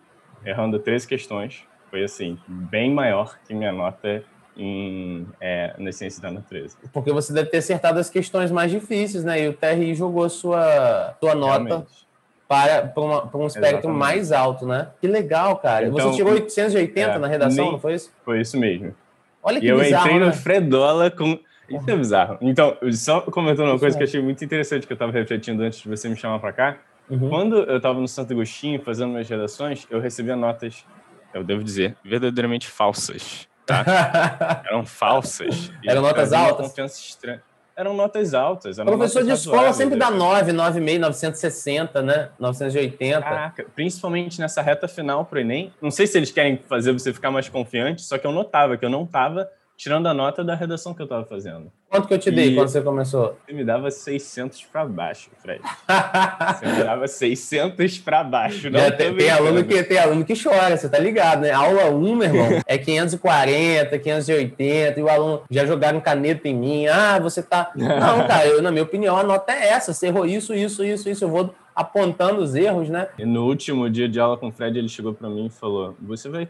errando 0.46 0.80
13 0.80 1.08
questões, 1.08 1.64
foi 1.90 2.04
assim, 2.04 2.38
bem 2.48 2.90
maior 2.92 3.38
que 3.46 3.54
minha 3.54 3.72
nota 3.72 4.24
em, 4.58 5.28
é, 5.40 5.74
na 5.78 5.92
ciência 5.92 6.22
da 6.22 6.32
natureza. 6.32 6.78
Porque 6.94 7.12
você 7.12 7.34
deve 7.34 7.50
ter 7.50 7.58
acertado 7.58 8.00
as 8.00 8.10
questões 8.10 8.52
mais 8.52 8.72
difíceis, 8.72 9.24
né? 9.24 9.42
E 9.42 9.50
o 9.50 9.54
TRI 9.54 9.94
jogou 9.96 10.30
sua, 10.30 11.16
sua 11.20 11.36
nota 11.36 11.86
para, 12.48 12.88
para, 12.88 13.04
uma, 13.04 13.28
para, 13.28 13.40
um 13.40 13.48
espectro 13.48 13.80
Exatamente. 13.80 13.98
mais 13.98 14.32
alto, 14.32 14.66
né? 14.66 14.90
Que 15.02 15.08
legal, 15.08 15.58
cara. 15.58 15.88
Então, 15.88 16.12
você 16.12 16.18
tirou 16.18 16.34
880 16.34 17.00
é, 17.00 17.20
na 17.20 17.28
redação, 17.28 17.64
nem, 17.64 17.72
não 17.74 17.80
foi 17.80 17.96
isso? 17.96 18.12
Foi 18.24 18.42
isso 18.42 18.58
mesmo. 18.58 18.96
Olha 19.44 19.60
que 19.60 19.68
e 19.68 19.72
bizarro, 19.72 19.94
eu 19.94 20.00
entrei 20.00 20.20
né? 20.20 20.26
no 20.26 20.34
Fredola 20.34 21.12
com... 21.12 21.40
Isso 21.68 21.90
é 21.90 21.98
bizarro. 21.98 22.38
Então, 22.42 22.78
só 22.92 23.22
comentando 23.22 23.70
uma 23.70 23.80
coisa 23.80 23.98
que 23.98 24.04
eu 24.04 24.08
achei 24.08 24.22
muito 24.22 24.46
interessante 24.46 24.86
que 24.86 24.94
eu 24.94 24.96
estava 24.96 25.12
refletindo 25.12 25.64
antes 25.64 25.80
de 25.80 25.90
você 25.90 26.08
me 26.08 26.16
chamar 26.16 26.38
para 26.38 26.54
cá. 26.54 26.78
Uhum. 27.10 27.28
Quando 27.28 27.58
eu 27.58 27.78
estava 27.78 28.00
no 28.00 28.08
Santo 28.08 28.34
Agostinho 28.34 28.80
fazendo 28.82 29.10
minhas 29.10 29.28
redações, 29.28 29.88
eu 29.90 30.00
recebia 30.00 30.36
notas, 30.36 30.86
eu 31.34 31.44
devo 31.44 31.64
dizer, 31.64 31.96
verdadeiramente 32.04 32.68
falsas 32.68 33.48
tá? 33.65 34.62
Eram 34.65 34.86
falsas. 34.86 35.72
Eram 35.86 36.01
notas 36.01 36.34
altas? 36.34 36.67
Confiança 36.67 37.00
estranha. 37.00 37.41
Eram 37.75 37.93
notas 37.93 38.34
altas. 38.34 38.79
Eram 38.79 38.95
Professor 38.95 39.22
notas 39.22 39.41
de 39.41 39.48
escola 39.48 39.74
sempre 39.74 39.98
dá 39.98 40.10
9, 40.10 40.53
9,5, 40.53 40.98
960, 41.00 42.01
né? 42.01 42.29
980. 42.39 43.22
Caraca, 43.22 43.65
principalmente 43.75 44.39
nessa 44.39 44.62
reta 44.62 44.88
final 44.88 45.25
pro 45.25 45.39
Enem. 45.39 45.74
Não 45.81 45.91
sei 45.91 46.07
se 46.07 46.17
eles 46.17 46.31
querem 46.31 46.57
fazer 46.57 46.93
você 46.93 47.12
ficar 47.12 47.31
mais 47.31 47.50
confiante, 47.50 48.01
só 48.01 48.17
que 48.17 48.25
eu 48.25 48.31
notava 48.31 48.77
que 48.77 48.86
eu 48.86 48.89
não 48.89 49.03
estava 49.03 49.50
tirando 49.77 50.08
a 50.08 50.13
nota 50.13 50.44
da 50.44 50.55
redação 50.55 50.94
que 50.94 51.01
eu 51.01 51.05
estava 51.05 51.25
fazendo. 51.25 51.72
Quanto 51.89 52.08
que 52.08 52.13
eu 52.13 52.20
te 52.20 52.32
dei 52.32 52.51
e 52.51 52.55
quando 52.55 52.67
você 52.67 52.82
começou? 52.82 53.38
Você 53.46 53.53
me 53.53 53.63
dava 53.63 53.89
600 53.89 54.63
para 54.65 54.86
baixo, 54.86 55.29
Fred. 55.38 55.62
você 55.62 56.65
me 56.65 56.84
dava 56.84 57.08
600 57.08 57.98
para 58.00 58.24
baixo. 58.24 58.70
Não 58.70 58.91
tem, 58.91 59.15
tem, 59.15 59.29
aluno 59.29 59.63
que, 59.63 59.84
tem 59.84 59.98
aluno 59.98 60.25
que 60.25 60.41
chora, 60.41 60.75
você 60.75 60.89
tá 60.89 60.98
ligado, 60.98 61.41
né? 61.41 61.51
Aula 61.51 61.86
1, 61.89 62.15
meu 62.15 62.27
irmão, 62.27 62.62
é 62.67 62.77
540, 62.77 63.98
580, 64.00 65.00
e 65.00 65.03
o 65.03 65.10
aluno 65.10 65.44
já 65.50 65.65
jogaram 65.65 66.00
caneta 66.01 66.48
em 66.48 66.55
mim. 66.55 66.88
Ah, 66.88 67.20
você 67.20 67.41
tá... 67.41 67.72
Não, 67.75 68.27
cara, 68.27 68.48
eu, 68.48 68.62
na 68.62 68.72
minha 68.72 68.84
opinião, 68.84 69.17
a 69.17 69.24
nota 69.24 69.53
é 69.53 69.70
essa. 69.70 69.94
Você 69.94 70.08
errou 70.08 70.25
isso, 70.25 70.53
isso, 70.53 70.84
isso, 70.84 71.10
isso. 71.10 71.24
Eu 71.24 71.29
vou 71.29 71.53
apontando 71.75 72.41
os 72.41 72.55
erros, 72.55 72.89
né? 72.89 73.10
E 73.20 73.25
no 73.25 73.46
último 73.46 73.89
dia 73.89 74.08
de 74.08 74.20
aula 74.20 74.38
com 74.38 74.48
o 74.48 74.51
Fred, 74.51 74.77
ele 74.77 74.89
chegou 74.89 75.13
para 75.13 75.29
mim 75.29 75.48
e 75.48 75.50
falou, 75.50 75.96
você 76.01 76.29
vai 76.29 76.48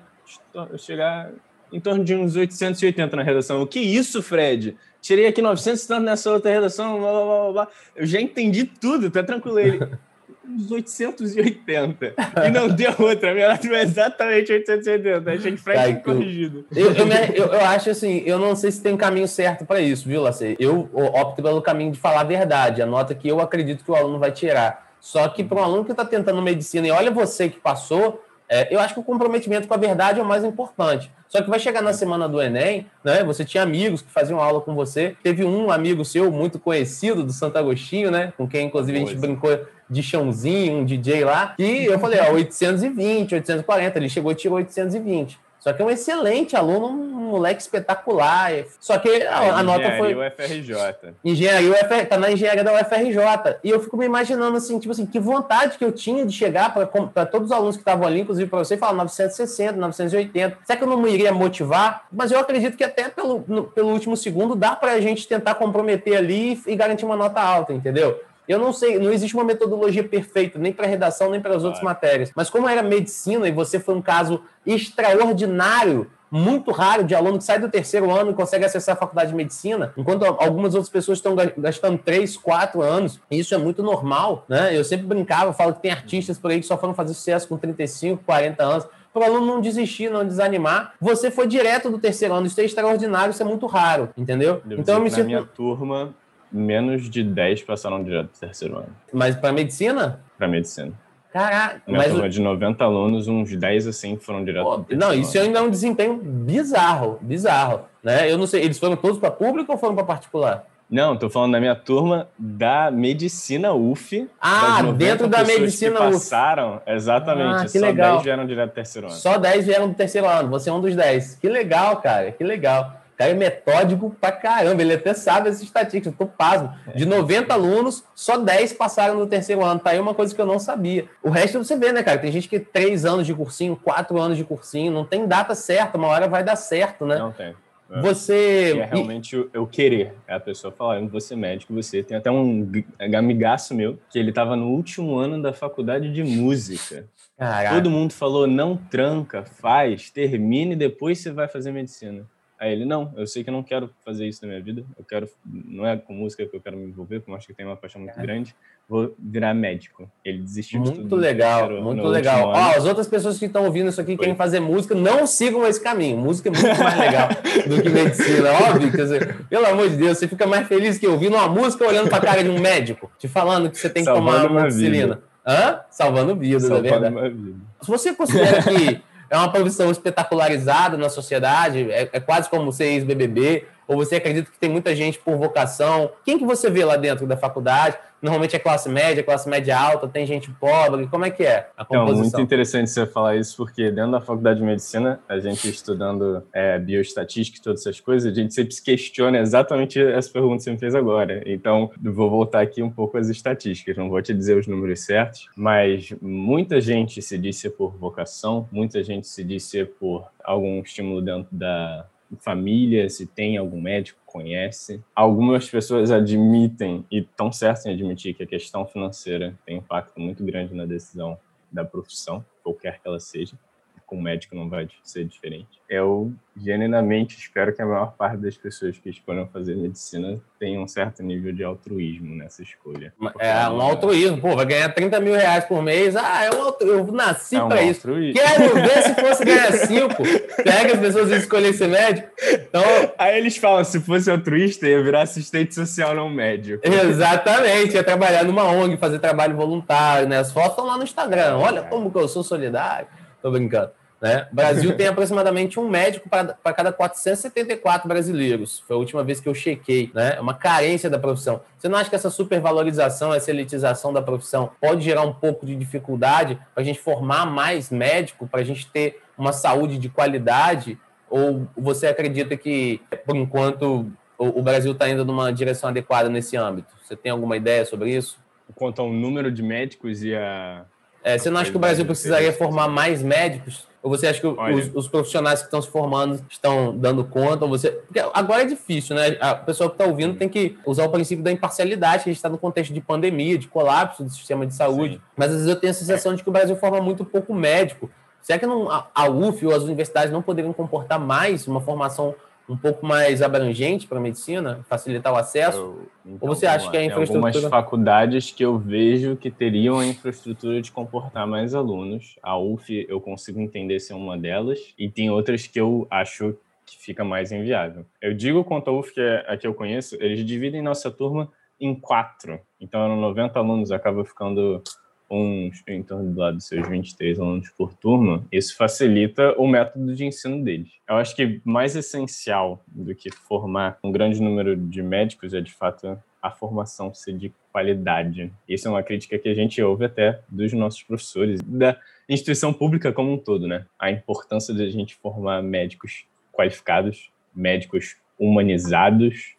chegar 0.77 1.31
em 1.71 1.79
torno 1.79 2.03
de 2.03 2.15
uns 2.15 2.35
880 2.35 3.15
na 3.15 3.23
redação. 3.23 3.61
O 3.61 3.67
que 3.67 3.79
isso, 3.79 4.21
Fred? 4.21 4.75
Tirei 5.01 5.27
aqui 5.27 5.41
900 5.41 5.83
e 5.83 5.87
tanto 5.87 6.03
nessa 6.03 6.31
outra 6.31 6.51
redação, 6.51 6.99
blá, 6.99 7.11
blá, 7.11 7.23
blá, 7.23 7.51
blá. 7.51 7.67
Eu 7.95 8.05
já 8.05 8.19
entendi 8.19 8.65
tudo, 8.65 9.11
tá 9.11 9.21
tranquilo. 9.23 9.59
Ele, 9.59 9.79
uns 10.47 10.71
880. 10.71 12.13
E 12.45 12.49
não 12.49 12.67
deu 12.69 12.93
outra. 12.99 13.31
A 13.31 13.33
minha 13.33 13.49
nota 13.49 13.67
foi 13.67 13.79
exatamente 13.79 14.51
880. 14.51 15.31
Achei 15.31 15.51
que 15.51 15.57
Fred 15.57 15.83
tinha 15.83 15.99
corrigido. 15.99 16.65
Eu, 16.75 16.91
eu, 16.91 17.07
eu, 17.33 17.45
eu, 17.45 17.65
acho 17.65 17.89
assim, 17.89 18.23
eu 18.25 18.39
não 18.39 18.55
sei 18.55 18.71
se 18.71 18.81
tem 18.81 18.93
um 18.93 18.97
caminho 18.97 19.27
certo 19.27 19.65
para 19.65 19.81
isso, 19.81 20.07
viu, 20.07 20.21
Lacei? 20.21 20.55
Eu 20.59 20.89
opto 20.93 21.41
pelo 21.41 21.61
caminho 21.61 21.91
de 21.91 21.99
falar 21.99 22.21
a 22.21 22.25
verdade, 22.25 22.81
a 22.81 22.85
nota 22.85 23.13
que 23.13 23.27
eu 23.27 23.39
acredito 23.39 23.83
que 23.83 23.91
o 23.91 23.95
aluno 23.95 24.19
vai 24.19 24.31
tirar. 24.31 24.85
Só 24.99 25.27
que 25.27 25.43
para 25.43 25.59
um 25.59 25.63
aluno 25.63 25.85
que 25.85 25.91
está 25.91 26.03
tentando 26.03 26.41
medicina 26.41 26.87
e 26.87 26.91
olha 26.91 27.11
você 27.11 27.47
que 27.47 27.59
passou, 27.59 28.24
é, 28.49 28.73
eu 28.73 28.79
acho 28.79 28.93
que 28.93 28.99
o 28.99 29.03
comprometimento 29.03 29.67
com 29.67 29.73
a 29.73 29.77
verdade 29.77 30.19
é 30.19 30.23
o 30.23 30.25
mais 30.25 30.43
importante. 30.43 31.11
Só 31.27 31.41
que 31.41 31.49
vai 31.49 31.59
chegar 31.59 31.81
na 31.81 31.93
semana 31.93 32.29
do 32.29 32.41
Enem, 32.41 32.85
né? 33.03 33.23
Você 33.23 33.43
tinha 33.43 33.63
amigos 33.63 34.01
que 34.01 34.11
faziam 34.11 34.39
aula 34.39 34.61
com 34.61 34.75
você. 34.75 35.15
Teve 35.23 35.43
um 35.43 35.71
amigo 35.71 36.05
seu 36.05 36.31
muito 36.31 36.59
conhecido 36.59 37.23
do 37.23 37.33
Santo 37.33 37.57
Agostinho, 37.57 38.11
né? 38.11 38.33
Com 38.37 38.47
quem, 38.47 38.67
inclusive, 38.67 38.99
pois. 38.99 39.09
a 39.09 39.11
gente 39.11 39.21
brincou 39.21 39.59
de 39.89 40.03
chãozinho, 40.03 40.79
um 40.79 40.85
DJ 40.85 41.25
lá. 41.25 41.55
E 41.59 41.85
eu 41.85 41.99
falei, 41.99 42.19
ó, 42.19 42.33
820, 42.33 43.35
840. 43.35 43.99
Ele 43.99 44.09
chegou 44.09 44.31
e 44.31 44.35
tirou 44.35 44.57
820. 44.57 45.39
Só 45.65 45.73
que 45.73 45.81
é 45.81 45.85
um 45.85 45.89
excelente 45.89 46.55
aluno, 46.55 46.89
um 46.89 47.31
moleque 47.31 47.59
espetacular. 47.59 48.51
Só 48.79 48.99
que 48.99 49.23
a, 49.23 49.57
a 49.57 49.63
nota 49.63 49.97
foi. 49.97 50.13
UFRJ. 50.13 51.15
Engenharia 51.23 51.71
UFRJ. 51.71 52.05
Tá 52.05 52.19
na 52.19 52.31
engenharia 52.31 52.63
da 52.63 52.71
UFRJ. 52.71 53.57
E 53.63 53.71
eu 53.71 53.79
fico 53.79 53.97
me 53.97 54.05
imaginando 54.05 54.55
assim, 54.57 54.77
tipo 54.77 54.91
assim, 54.91 55.07
que 55.07 55.19
vontade 55.19 55.79
que 55.79 55.83
eu 55.83 55.91
tinha 55.91 56.23
de 56.23 56.31
chegar 56.31 56.71
para 56.71 57.25
todos 57.25 57.47
os 57.47 57.51
alunos 57.51 57.77
que 57.77 57.81
estavam 57.81 58.05
ali, 58.05 58.19
inclusive 58.19 58.47
para 58.47 58.59
você, 58.59 58.77
falar 58.77 58.93
960, 58.93 59.75
980. 59.79 60.57
Será 60.63 60.77
que 60.77 60.83
eu 60.83 60.87
não 60.87 61.01
me 61.01 61.11
iria 61.11 61.33
motivar? 61.33 62.05
Mas 62.11 62.31
eu 62.31 62.37
acredito 62.37 62.77
que 62.77 62.83
até 62.83 63.09
pelo, 63.09 63.43
no, 63.47 63.63
pelo 63.63 63.89
último 63.89 64.15
segundo 64.15 64.53
dá 64.53 64.75
para 64.75 64.91
a 64.91 65.01
gente 65.01 65.27
tentar 65.27 65.55
comprometer 65.55 66.15
ali 66.15 66.61
e 66.67 66.75
garantir 66.75 67.05
uma 67.05 67.15
nota 67.15 67.41
alta, 67.41 67.73
entendeu? 67.73 68.21
Eu 68.47 68.59
não 68.59 68.71
sei, 68.71 68.99
não 68.99 69.11
existe 69.11 69.35
uma 69.35 69.43
metodologia 69.43 70.03
perfeita, 70.03 70.59
nem 70.59 70.71
para 70.71 70.87
redação, 70.87 71.29
nem 71.29 71.41
para 71.41 71.55
as 71.55 71.63
outras 71.63 71.83
matérias. 71.83 72.31
Mas 72.35 72.49
como 72.49 72.67
era 72.67 72.83
medicina 72.83 73.47
e 73.47 73.51
você 73.51 73.79
foi 73.79 73.95
um 73.95 74.01
caso 74.01 74.41
extraordinário, 74.65 76.09
muito 76.31 76.71
raro 76.71 77.03
de 77.03 77.15
aluno 77.15 77.37
que 77.37 77.43
sai 77.43 77.59
do 77.59 77.69
terceiro 77.69 78.11
ano 78.11 78.31
e 78.31 78.33
consegue 78.33 78.65
acessar 78.65 78.95
a 78.95 78.97
faculdade 78.97 79.29
de 79.29 79.35
medicina, 79.35 79.93
enquanto 79.95 80.25
algumas 80.25 80.73
outras 80.73 80.89
pessoas 80.89 81.19
estão 81.19 81.35
gastando 81.57 81.97
três, 81.97 82.35
quatro 82.35 82.81
anos. 82.81 83.19
E 83.31 83.39
isso 83.39 83.53
é 83.55 83.57
muito 83.57 83.81
normal, 83.81 84.45
né? 84.49 84.77
Eu 84.77 84.83
sempre 84.83 85.05
brincava, 85.05 85.53
falo 85.53 85.73
que 85.73 85.81
tem 85.81 85.91
artistas 85.91 86.37
por 86.37 86.51
aí 86.51 86.59
que 86.59 86.65
só 86.65 86.77
foram 86.77 86.93
fazer 86.93 87.13
sucesso 87.13 87.47
com 87.47 87.57
35, 87.57 88.23
40 88.25 88.63
anos 88.63 88.87
para 89.13 89.21
o 89.21 89.23
aluno 89.23 89.45
não 89.45 89.61
desistir, 89.61 90.11
não 90.11 90.27
desanimar. 90.27 90.93
Você 90.99 91.31
foi 91.31 91.47
direto 91.47 91.89
do 91.89 91.97
terceiro 91.97 92.33
ano, 92.33 92.47
isso 92.47 92.59
é 92.59 92.65
extraordinário, 92.65 93.31
isso 93.31 93.41
é 93.41 93.45
muito 93.45 93.65
raro, 93.65 94.09
entendeu? 94.17 94.61
Devo 94.65 94.81
então 94.81 94.95
eu 94.95 95.01
me 95.01 95.09
sinto. 95.09 95.25
minha 95.25 95.43
turma, 95.43 96.13
menos 96.55 97.09
de 97.09 97.23
10 97.23 97.63
passaram 97.63 98.03
direto 98.03 98.27
do 98.31 98.39
terceiro 98.39 98.77
ano. 98.77 98.95
Mas 99.13 99.35
para 99.35 99.51
medicina? 99.51 100.19
Para 100.37 100.47
medicina. 100.47 100.93
Caraca, 101.31 101.81
Na 101.85 101.97
mas 101.97 102.11
turma 102.13 102.29
de 102.29 102.39
90 102.39 102.81
alunos, 102.81 103.27
uns 103.27 103.53
10 103.53 103.87
assim 103.87 104.15
foram 104.15 104.45
direto. 104.45 104.65
Oh, 104.89 104.95
não, 104.95 105.13
isso 105.13 105.37
ainda 105.37 105.59
é 105.59 105.61
um 105.61 105.69
desempenho 105.69 106.15
bizarro, 106.15 107.19
bizarro, 107.21 107.81
né? 108.01 108.31
Eu 108.31 108.37
não 108.37 108.47
sei, 108.47 108.63
eles 108.63 108.79
foram 108.79 108.95
todos 108.95 109.19
para 109.19 109.29
público 109.31 109.69
ou 109.73 109.77
foram 109.77 109.93
para 109.95 110.05
particular? 110.05 110.65
Não, 110.89 111.17
tô 111.17 111.29
falando 111.29 111.51
da 111.51 111.59
minha 111.59 111.75
turma 111.75 112.29
da 112.39 112.89
medicina 112.89 113.73
UF. 113.73 114.29
Ah, 114.39 114.81
dentro 114.95 115.27
da 115.27 115.43
medicina 115.43 115.97
que 115.97 116.03
UF. 116.03 116.13
passaram, 116.13 116.81
exatamente. 116.87 117.55
Ah, 117.55 117.61
que 117.63 117.79
só 117.79 117.85
legal. 117.85 118.11
10 118.13 118.23
vieram 118.23 118.45
direto 118.45 118.69
do 118.69 118.73
terceiro 118.73 119.07
ano. 119.07 119.15
Só 119.17 119.37
10 119.37 119.65
vieram 119.65 119.89
do 119.89 119.95
terceiro 119.95 120.27
ano. 120.29 120.49
Você 120.51 120.69
é 120.69 120.73
um 120.73 120.79
dos 120.79 120.95
10. 120.95 121.35
Que 121.35 121.49
legal, 121.49 121.97
cara. 121.97 122.31
Que 122.31 122.43
legal 122.45 122.93
cara 123.17 123.31
é 123.31 123.33
metódico 123.33 124.15
pra 124.19 124.31
caramba, 124.31 124.81
ele 124.81 124.93
até 124.93 125.13
sabe 125.13 125.49
as 125.49 125.61
estatísticas, 125.61 126.13
eu 126.13 126.17
tô 126.17 126.25
pasmo. 126.25 126.73
De 126.95 127.05
90 127.05 127.53
alunos, 127.53 128.03
só 128.13 128.37
10 128.37 128.73
passaram 128.73 129.17
no 129.17 129.27
terceiro 129.27 129.63
ano. 129.63 129.79
Tá 129.79 129.91
aí 129.91 129.99
uma 129.99 130.13
coisa 130.13 130.33
que 130.33 130.41
eu 130.41 130.45
não 130.45 130.59
sabia. 130.59 131.05
O 131.23 131.29
resto 131.29 131.57
você 131.57 131.77
vê, 131.77 131.91
né, 131.91 132.03
cara? 132.03 132.17
Tem 132.17 132.31
gente 132.31 132.47
que 132.47 132.59
3 132.59 133.05
anos 133.05 133.25
de 133.25 133.33
cursinho, 133.33 133.75
4 133.75 134.19
anos 134.19 134.37
de 134.37 134.43
cursinho, 134.43 134.91
não 134.91 135.05
tem 135.05 135.27
data 135.27 135.55
certa, 135.55 135.97
uma 135.97 136.07
hora 136.07 136.27
vai 136.27 136.43
dar 136.43 136.55
certo, 136.55 137.05
né? 137.05 137.17
Não 137.17 137.31
tem. 137.31 137.55
É. 137.89 138.01
Você. 138.01 138.77
é 138.79 138.85
realmente 138.85 139.37
o 139.37 139.49
eu 139.53 139.67
querer. 139.67 140.13
É 140.27 140.35
a 140.35 140.39
pessoa 140.39 140.73
falando, 140.73 141.09
você 141.09 141.33
é 141.33 141.37
médico, 141.37 141.73
você 141.73 142.01
tem 142.01 142.17
até 142.17 142.31
um 142.31 142.69
amigaço 143.15 143.75
meu, 143.75 143.99
que 144.09 144.17
ele 144.17 144.29
estava 144.29 144.55
no 144.55 144.69
último 144.69 145.17
ano 145.17 145.41
da 145.41 145.53
faculdade 145.53 146.11
de 146.11 146.23
música. 146.23 147.05
Caraca. 147.37 147.75
Todo 147.75 147.89
mundo 147.89 148.13
falou: 148.13 148.47
não 148.47 148.75
tranca, 148.75 149.43
faz, 149.43 150.09
termine 150.09 150.73
e 150.73 150.77
depois 150.77 151.19
você 151.19 151.31
vai 151.31 151.47
fazer 151.47 151.71
medicina. 151.71 152.25
Aí 152.57 152.71
ele, 152.71 152.85
não, 152.85 153.13
eu 153.17 153.27
sei 153.27 153.43
que 153.43 153.49
eu 153.49 153.53
não 153.53 153.61
quero 153.61 153.89
fazer 154.05 154.25
isso 154.25 154.41
na 154.43 154.47
minha 154.47 154.61
vida, 154.63 154.85
eu 154.97 155.03
quero, 155.03 155.29
não 155.45 155.85
é 155.85 155.97
com 155.97 156.13
música 156.13 156.45
que 156.45 156.55
eu 156.55 156.61
quero 156.61 156.77
me 156.77 156.85
envolver, 156.85 157.19
porque 157.19 157.31
eu 157.31 157.35
acho 157.35 157.47
que 157.47 157.53
tem 157.53 157.65
uma 157.65 157.75
paixão 157.75 157.99
muito 157.99 158.17
grande, 158.17 158.55
vou 158.87 159.13
virar 159.19 159.53
médico. 159.53 160.09
Ele 160.23 160.41
desistiu 160.41 160.79
muito 160.79 160.95
de 160.95 161.03
tudo. 161.03 161.17
Legal, 161.17 161.69
muito 161.81 162.07
legal, 162.07 162.47
Ó, 162.47 162.53
as 162.53 162.85
outras 162.85 163.07
pessoas 163.07 163.37
que 163.37 163.45
estão 163.45 163.65
ouvindo 163.65 163.89
isso 163.89 163.99
aqui, 163.99 164.15
querem 164.15 164.35
fazer 164.35 164.61
música, 164.61 164.95
não 164.95 165.27
sigam 165.27 165.67
esse 165.67 165.83
caminho. 165.83 166.17
Música 166.17 166.47
é 166.47 166.51
muito 166.53 166.81
mais 166.81 166.97
legal 166.97 167.29
do 167.67 167.81
que 167.81 167.89
medicina, 167.89 168.51
óbvio. 168.69 168.91
Quer 168.91 169.03
dizer, 169.03 169.35
pelo 169.49 169.65
amor 169.65 169.89
de 169.89 169.97
Deus, 169.97 170.17
você 170.17 170.27
fica 170.27 170.47
mais 170.47 170.65
feliz 170.65 170.97
que 170.97 171.07
ouvindo 171.07 171.35
uma 171.35 171.49
música 171.49 171.85
olhando 171.85 172.07
para 172.07 172.19
a 172.19 172.21
cara 172.21 172.43
de 172.43 172.49
um 172.49 172.59
médico, 172.59 173.11
te 173.19 173.27
falando 173.27 173.69
que 173.69 173.77
você 173.77 173.89
tem 173.89 174.03
que 174.03 174.09
Salvando 174.09 174.47
tomar 174.47 174.61
amoxicilina. 174.61 175.21
Hã? 175.45 175.81
Salvando 175.91 176.35
vidas, 176.35 176.63
é 176.63 176.67
Salvando 176.67 176.87
é 176.87 177.11
verdade. 177.11 177.35
Vida. 177.35 177.59
Se 177.81 177.87
você 177.87 178.15
considera 178.15 178.63
que 178.63 179.01
é 179.29 179.37
uma 179.37 179.51
profissão 179.51 179.91
espetacularizada 179.91 180.97
na 180.97 181.09
sociedade, 181.09 181.91
é, 181.91 182.09
é 182.11 182.19
quase 182.19 182.49
como 182.49 182.71
ser 182.71 182.85
ex-BBB. 182.85 183.65
Ou 183.87 183.97
você 183.97 184.15
acredita 184.15 184.51
que 184.51 184.59
tem 184.59 184.69
muita 184.69 184.95
gente 184.95 185.19
por 185.19 185.37
vocação? 185.37 186.11
Quem 186.23 186.37
que 186.37 186.45
você 186.45 186.69
vê 186.69 186.83
lá 186.83 186.97
dentro 186.97 187.27
da 187.27 187.37
faculdade? 187.37 187.97
Normalmente 188.21 188.55
é 188.55 188.59
classe 188.59 188.89
média, 188.89 189.21
classe 189.21 189.47
média 189.47 189.77
alta, 189.77 190.07
tem 190.07 190.25
gente 190.25 190.49
pobre. 190.49 191.05
Como 191.07 191.25
é 191.25 191.29
que 191.29 191.43
é 191.43 191.69
a 191.77 191.85
composição? 191.85 192.13
Então, 192.13 192.39
muito 192.39 192.41
interessante 192.41 192.89
você 192.89 193.05
falar 193.05 193.35
isso, 193.35 193.55
porque 193.55 193.91
dentro 193.91 194.13
da 194.13 194.21
faculdade 194.21 194.59
de 194.59 194.65
medicina, 194.65 195.19
a 195.29 195.37
gente 195.39 195.69
estudando 195.69 196.41
é, 196.51 196.79
bioestatística 196.79 197.59
e 197.59 197.61
todas 197.61 197.81
essas 197.81 197.99
coisas, 197.99 198.31
a 198.31 198.33
gente 198.33 198.51
sempre 198.51 198.73
se 198.73 198.83
questiona 198.83 199.37
exatamente 199.37 200.01
as 200.01 200.27
perguntas 200.27 200.63
que 200.63 200.63
você 200.63 200.71
me 200.71 200.79
fez 200.79 200.95
agora. 200.95 201.43
Então, 201.45 201.91
vou 202.01 202.29
voltar 202.29 202.61
aqui 202.61 202.81
um 202.81 202.89
pouco 202.89 203.15
às 203.17 203.29
estatísticas, 203.29 203.95
não 203.95 204.09
vou 204.09 204.21
te 204.21 204.33
dizer 204.33 204.57
os 204.57 204.65
números 204.65 205.01
certos, 205.01 205.47
mas 205.55 206.11
muita 206.19 206.81
gente 206.81 207.21
se 207.21 207.37
disse 207.37 207.69
por 207.69 207.95
vocação, 207.95 208.67
muita 208.71 209.03
gente 209.03 209.27
se 209.27 209.43
disse 209.43 209.85
por 209.85 210.27
algum 210.43 210.81
estímulo 210.81 211.21
dentro 211.21 211.49
da 211.51 212.07
família, 212.37 213.09
se 213.09 213.25
tem 213.25 213.57
algum 213.57 213.81
médico 213.81 214.19
conhece. 214.25 215.01
Algumas 215.15 215.69
pessoas 215.69 216.11
admitem 216.11 217.05
e 217.09 217.19
estão 217.19 217.51
certas 217.51 217.85
em 217.85 217.93
admitir 217.93 218.33
que 218.33 218.43
a 218.43 218.47
questão 218.47 218.85
financeira 218.85 219.57
tem 219.65 219.77
impacto 219.77 220.19
muito 220.19 220.43
grande 220.43 220.73
na 220.73 220.85
decisão 220.85 221.37
da 221.71 221.85
profissão, 221.85 222.43
qualquer 222.63 222.99
que 223.01 223.07
ela 223.07 223.19
seja 223.19 223.57
com 224.05 224.21
médico 224.21 224.55
não 224.55 224.69
vai 224.69 224.87
ser 225.03 225.25
diferente. 225.25 225.81
Eu 225.89 226.31
genuinamente 226.57 227.37
espero 227.37 227.75
que 227.75 227.81
a 227.81 227.85
maior 227.85 228.13
parte 228.13 228.37
das 228.37 228.57
pessoas 228.57 228.97
que 228.97 229.09
escolham 229.09 229.47
fazer 229.47 229.75
medicina 229.75 230.39
tenham 230.59 230.83
um 230.83 230.87
certo 230.87 231.21
nível 231.21 231.53
de 231.53 231.63
altruísmo 231.63 232.33
nessa 232.35 232.63
escolha. 232.63 233.13
É 233.39 233.67
um 233.69 233.81
altruísmo, 233.81 234.39
pô, 234.39 234.55
vai 234.55 234.65
ganhar 234.65 234.89
30 234.89 235.19
mil 235.19 235.33
reais 235.33 235.65
por 235.65 235.81
mês. 235.83 236.15
Ah, 236.15 236.45
eu, 236.45 236.77
eu 236.87 237.11
nasci 237.11 237.55
é 237.55 237.63
um 237.63 237.67
para 237.67 237.83
isso. 237.83 238.07
Quero 238.07 238.73
ver 238.75 239.01
se 239.03 239.15
fosse 239.15 239.45
ganhar 239.45 239.71
5. 239.71 240.15
Pega 240.63 240.93
as 240.93 240.99
pessoas 240.99 241.31
e 241.31 241.35
escolher 241.35 241.73
ser 241.73 241.87
médico. 241.87 242.29
Então... 242.53 242.83
Aí 243.17 243.37
eles 243.37 243.57
falam: 243.57 243.83
se 243.83 243.99
fosse 243.99 244.29
altruísta, 244.31 244.87
ia 244.87 245.03
virar 245.03 245.23
assistente 245.23 245.75
social, 245.75 246.15
não 246.15 246.29
médico. 246.29 246.81
Exatamente, 246.85 247.95
ia 247.95 248.03
trabalhar 248.03 248.43
numa 248.43 248.63
ONG, 248.63 248.97
fazer 248.97 249.19
trabalho 249.19 249.55
voluntário, 249.55 250.27
né? 250.27 250.39
As 250.39 250.51
fotos 250.51 250.71
estão 250.71 250.85
lá 250.85 250.97
no 250.97 251.03
Instagram. 251.03 251.57
Olha 251.57 251.83
como 251.83 252.11
que 252.11 252.17
eu 252.17 252.27
sou 252.27 252.43
solidário. 252.43 253.07
Tô 253.45 253.51
brincando. 253.51 253.91
Né? 254.19 254.47
Brasil 254.51 254.97
tem 254.97 255.05
aproximadamente 255.05 255.79
um 255.79 255.87
médico 255.87 256.27
para 256.27 256.73
cada 256.73 256.91
474 256.91 258.07
brasileiros. 258.07 258.79
Foi 258.87 258.95
a 258.95 258.97
última 258.97 259.23
vez 259.23 259.39
que 259.39 259.47
eu 259.47 259.53
chequei. 259.53 260.09
Né? 260.15 260.33
É 260.37 260.41
uma 260.41 260.55
carência 260.55 261.11
da 261.11 261.19
profissão. 261.19 261.61
Você 261.77 261.87
não 261.87 261.95
acha 261.95 262.09
que 262.09 262.15
essa 262.15 262.31
supervalorização, 262.31 263.31
essa 263.31 263.51
elitização 263.51 264.11
da 264.11 264.19
profissão 264.19 264.71
pode 264.81 265.03
gerar 265.03 265.21
um 265.21 265.31
pouco 265.31 265.63
de 265.63 265.75
dificuldade 265.75 266.55
para 266.73 266.81
a 266.81 266.83
gente 266.83 266.99
formar 266.99 267.45
mais 267.45 267.91
médico, 267.91 268.47
para 268.47 268.61
a 268.61 268.63
gente 268.63 268.89
ter 268.89 269.21
uma 269.37 269.53
saúde 269.53 269.99
de 269.99 270.09
qualidade? 270.09 270.97
Ou 271.29 271.67
você 271.77 272.07
acredita 272.07 272.57
que, 272.57 272.99
por 273.27 273.35
enquanto, 273.35 274.11
o 274.39 274.61
Brasil 274.63 274.93
está 274.93 275.07
indo 275.07 275.23
numa 275.23 275.53
direção 275.53 275.91
adequada 275.91 276.29
nesse 276.29 276.57
âmbito? 276.57 276.91
Você 277.03 277.15
tem 277.15 277.31
alguma 277.31 277.57
ideia 277.57 277.85
sobre 277.85 278.09
isso? 278.09 278.39
Quanto 278.73 279.03
ao 279.03 279.13
número 279.13 279.51
de 279.51 279.61
médicos 279.61 280.23
e 280.23 280.33
a. 280.33 280.83
É, 281.25 281.39
você 281.39 281.49
não 281.49 281.59
acha 281.59 281.71
que 281.71 281.77
o 281.77 281.79
Brasil 281.79 282.05
precisaria 282.05 282.53
formar 282.53 282.87
mais 282.87 283.23
médicos 283.23 283.87
ou 284.05 284.11
você 284.11 284.27
acha 284.27 284.39
que 284.39 284.45
os, 284.45 284.91
os, 284.93 285.07
profissionais 285.07 285.61
que 285.61 285.65
estão 285.65 285.81
se 285.81 285.89
formando 285.89 286.39
estão 286.47 286.95
dando 286.95 287.23
conta? 287.23 287.65
Ou 287.65 287.71
você... 287.71 287.89
Porque 287.89 288.19
agora 288.19 288.61
é 288.61 288.65
difícil, 288.65 289.15
né? 289.15 289.35
A 289.41 289.55
pessoa 289.55 289.89
que 289.89 289.95
está 289.95 290.05
ouvindo 290.05 290.35
tem 290.35 290.47
que 290.47 290.77
usar 290.85 291.05
o 291.05 291.09
princípio 291.09 291.43
da 291.43 291.51
imparcialidade, 291.51 292.23
que 292.23 292.29
a 292.29 292.31
gente 292.31 292.37
está 292.37 292.47
no 292.47 292.59
contexto 292.59 292.93
de 292.93 293.01
pandemia, 293.01 293.57
de 293.57 293.67
colapso 293.67 294.23
do 294.23 294.29
sistema 294.29 294.67
de 294.67 294.75
saúde. 294.75 295.15
Sim. 295.15 295.21
Mas 295.35 295.47
às 295.47 295.53
vezes 295.53 295.67
eu 295.67 295.75
tenho 295.75 295.89
a 295.89 295.95
sensação 295.95 296.35
de 296.35 296.43
que 296.43 296.49
o 296.49 296.51
Brasil 296.51 296.75
forma 296.75 297.01
muito 297.01 297.25
pouco 297.25 297.51
médico. 297.51 298.07
Será 298.43 298.59
que 298.59 298.67
não, 298.67 298.87
a 298.91 299.27
UF 299.27 299.65
ou 299.65 299.73
as 299.73 299.81
universidades 299.81 300.31
não 300.31 300.43
poderiam 300.43 300.71
comportar 300.71 301.19
mais 301.19 301.67
uma 301.67 301.81
formação 301.81 302.35
um 302.67 302.75
pouco 302.75 303.05
mais 303.05 303.41
abrangente 303.41 304.07
para 304.07 304.17
a 304.17 304.21
medicina, 304.21 304.83
facilitar 304.89 305.31
o 305.31 305.35
acesso? 305.35 305.77
Eu, 305.77 306.09
então, 306.25 306.49
Ou 306.49 306.55
você 306.55 306.65
acha 306.65 306.89
que 306.89 306.97
a 306.97 307.03
infraestrutura... 307.03 307.51
Tem 307.51 307.61
algumas 307.61 307.71
faculdades 307.71 308.51
que 308.51 308.63
eu 308.63 308.77
vejo 308.77 309.35
que 309.35 309.51
teriam 309.51 309.99
a 309.99 310.05
infraestrutura 310.05 310.81
de 310.81 310.91
comportar 310.91 311.45
mais 311.45 311.75
alunos. 311.75 312.37
A 312.41 312.57
UF 312.57 313.05
eu 313.07 313.21
consigo 313.21 313.59
entender 313.59 313.99
ser 313.99 314.13
uma 314.13 314.37
delas, 314.37 314.79
e 314.97 315.09
tem 315.09 315.29
outras 315.29 315.67
que 315.67 315.79
eu 315.79 316.07
acho 316.09 316.57
que 316.85 316.97
fica 316.97 317.23
mais 317.23 317.51
inviável. 317.51 318.05
Eu 318.21 318.33
digo 318.33 318.63
quanto 318.63 318.89
a 318.89 318.93
UF, 318.93 319.13
que 319.13 319.21
é 319.21 319.45
a 319.47 319.57
que 319.57 319.65
eu 319.65 319.73
conheço, 319.73 320.15
eles 320.19 320.45
dividem 320.45 320.81
nossa 320.81 321.11
turma 321.11 321.51
em 321.79 321.93
quatro. 321.93 322.59
Então, 322.79 323.03
eram 323.03 323.19
90 323.19 323.59
alunos, 323.59 323.91
acaba 323.91 324.23
ficando 324.23 324.81
uns 325.29 325.83
em 325.87 326.03
torno 326.03 326.31
do 326.31 326.39
lado 326.39 326.57
dos 326.57 326.67
seus 326.67 326.87
23 326.87 327.39
alunos 327.39 327.69
por 327.69 327.93
turma, 327.93 328.45
isso 328.51 328.75
facilita 328.75 329.53
o 329.57 329.67
método 329.67 330.15
de 330.15 330.25
ensino 330.25 330.63
deles. 330.63 330.89
Eu 331.07 331.15
acho 331.15 331.35
que 331.35 331.61
mais 331.63 331.95
essencial 331.95 332.83
do 332.87 333.13
que 333.15 333.31
formar 333.31 333.97
um 334.03 334.11
grande 334.11 334.41
número 334.41 334.75
de 334.75 335.01
médicos 335.01 335.53
é, 335.53 335.61
de 335.61 335.73
fato, 335.73 336.17
a 336.41 336.51
formação 336.51 337.13
ser 337.13 337.37
de 337.37 337.51
qualidade. 337.71 338.53
Isso 338.69 338.87
é 338.87 338.91
uma 338.91 339.03
crítica 339.03 339.37
que 339.39 339.49
a 339.49 339.53
gente 339.55 339.81
ouve 339.81 340.05
até 340.05 340.41
dos 340.47 340.71
nossos 340.73 341.01
professores, 341.01 341.59
da 341.61 341.97
instituição 342.29 342.71
pública 342.71 343.11
como 343.11 343.33
um 343.33 343.37
todo, 343.37 343.67
né? 343.67 343.85
A 343.99 344.11
importância 344.11 344.73
de 344.73 344.83
a 344.83 344.89
gente 344.89 345.15
formar 345.15 345.61
médicos 345.63 346.25
qualificados, 346.51 347.31
médicos 347.53 348.15
humanizados 348.39 349.55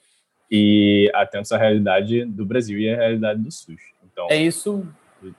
e 0.51 1.11
atentos 1.15 1.51
à 1.51 1.59
realidade 1.59 2.25
do 2.25 2.47
Brasil 2.47 2.79
e 2.79 2.89
à 2.89 2.97
realidade 2.97 3.43
do 3.43 3.51
SUS. 3.51 3.81
Então, 4.05 4.29
é 4.31 4.37
isso 4.37 4.87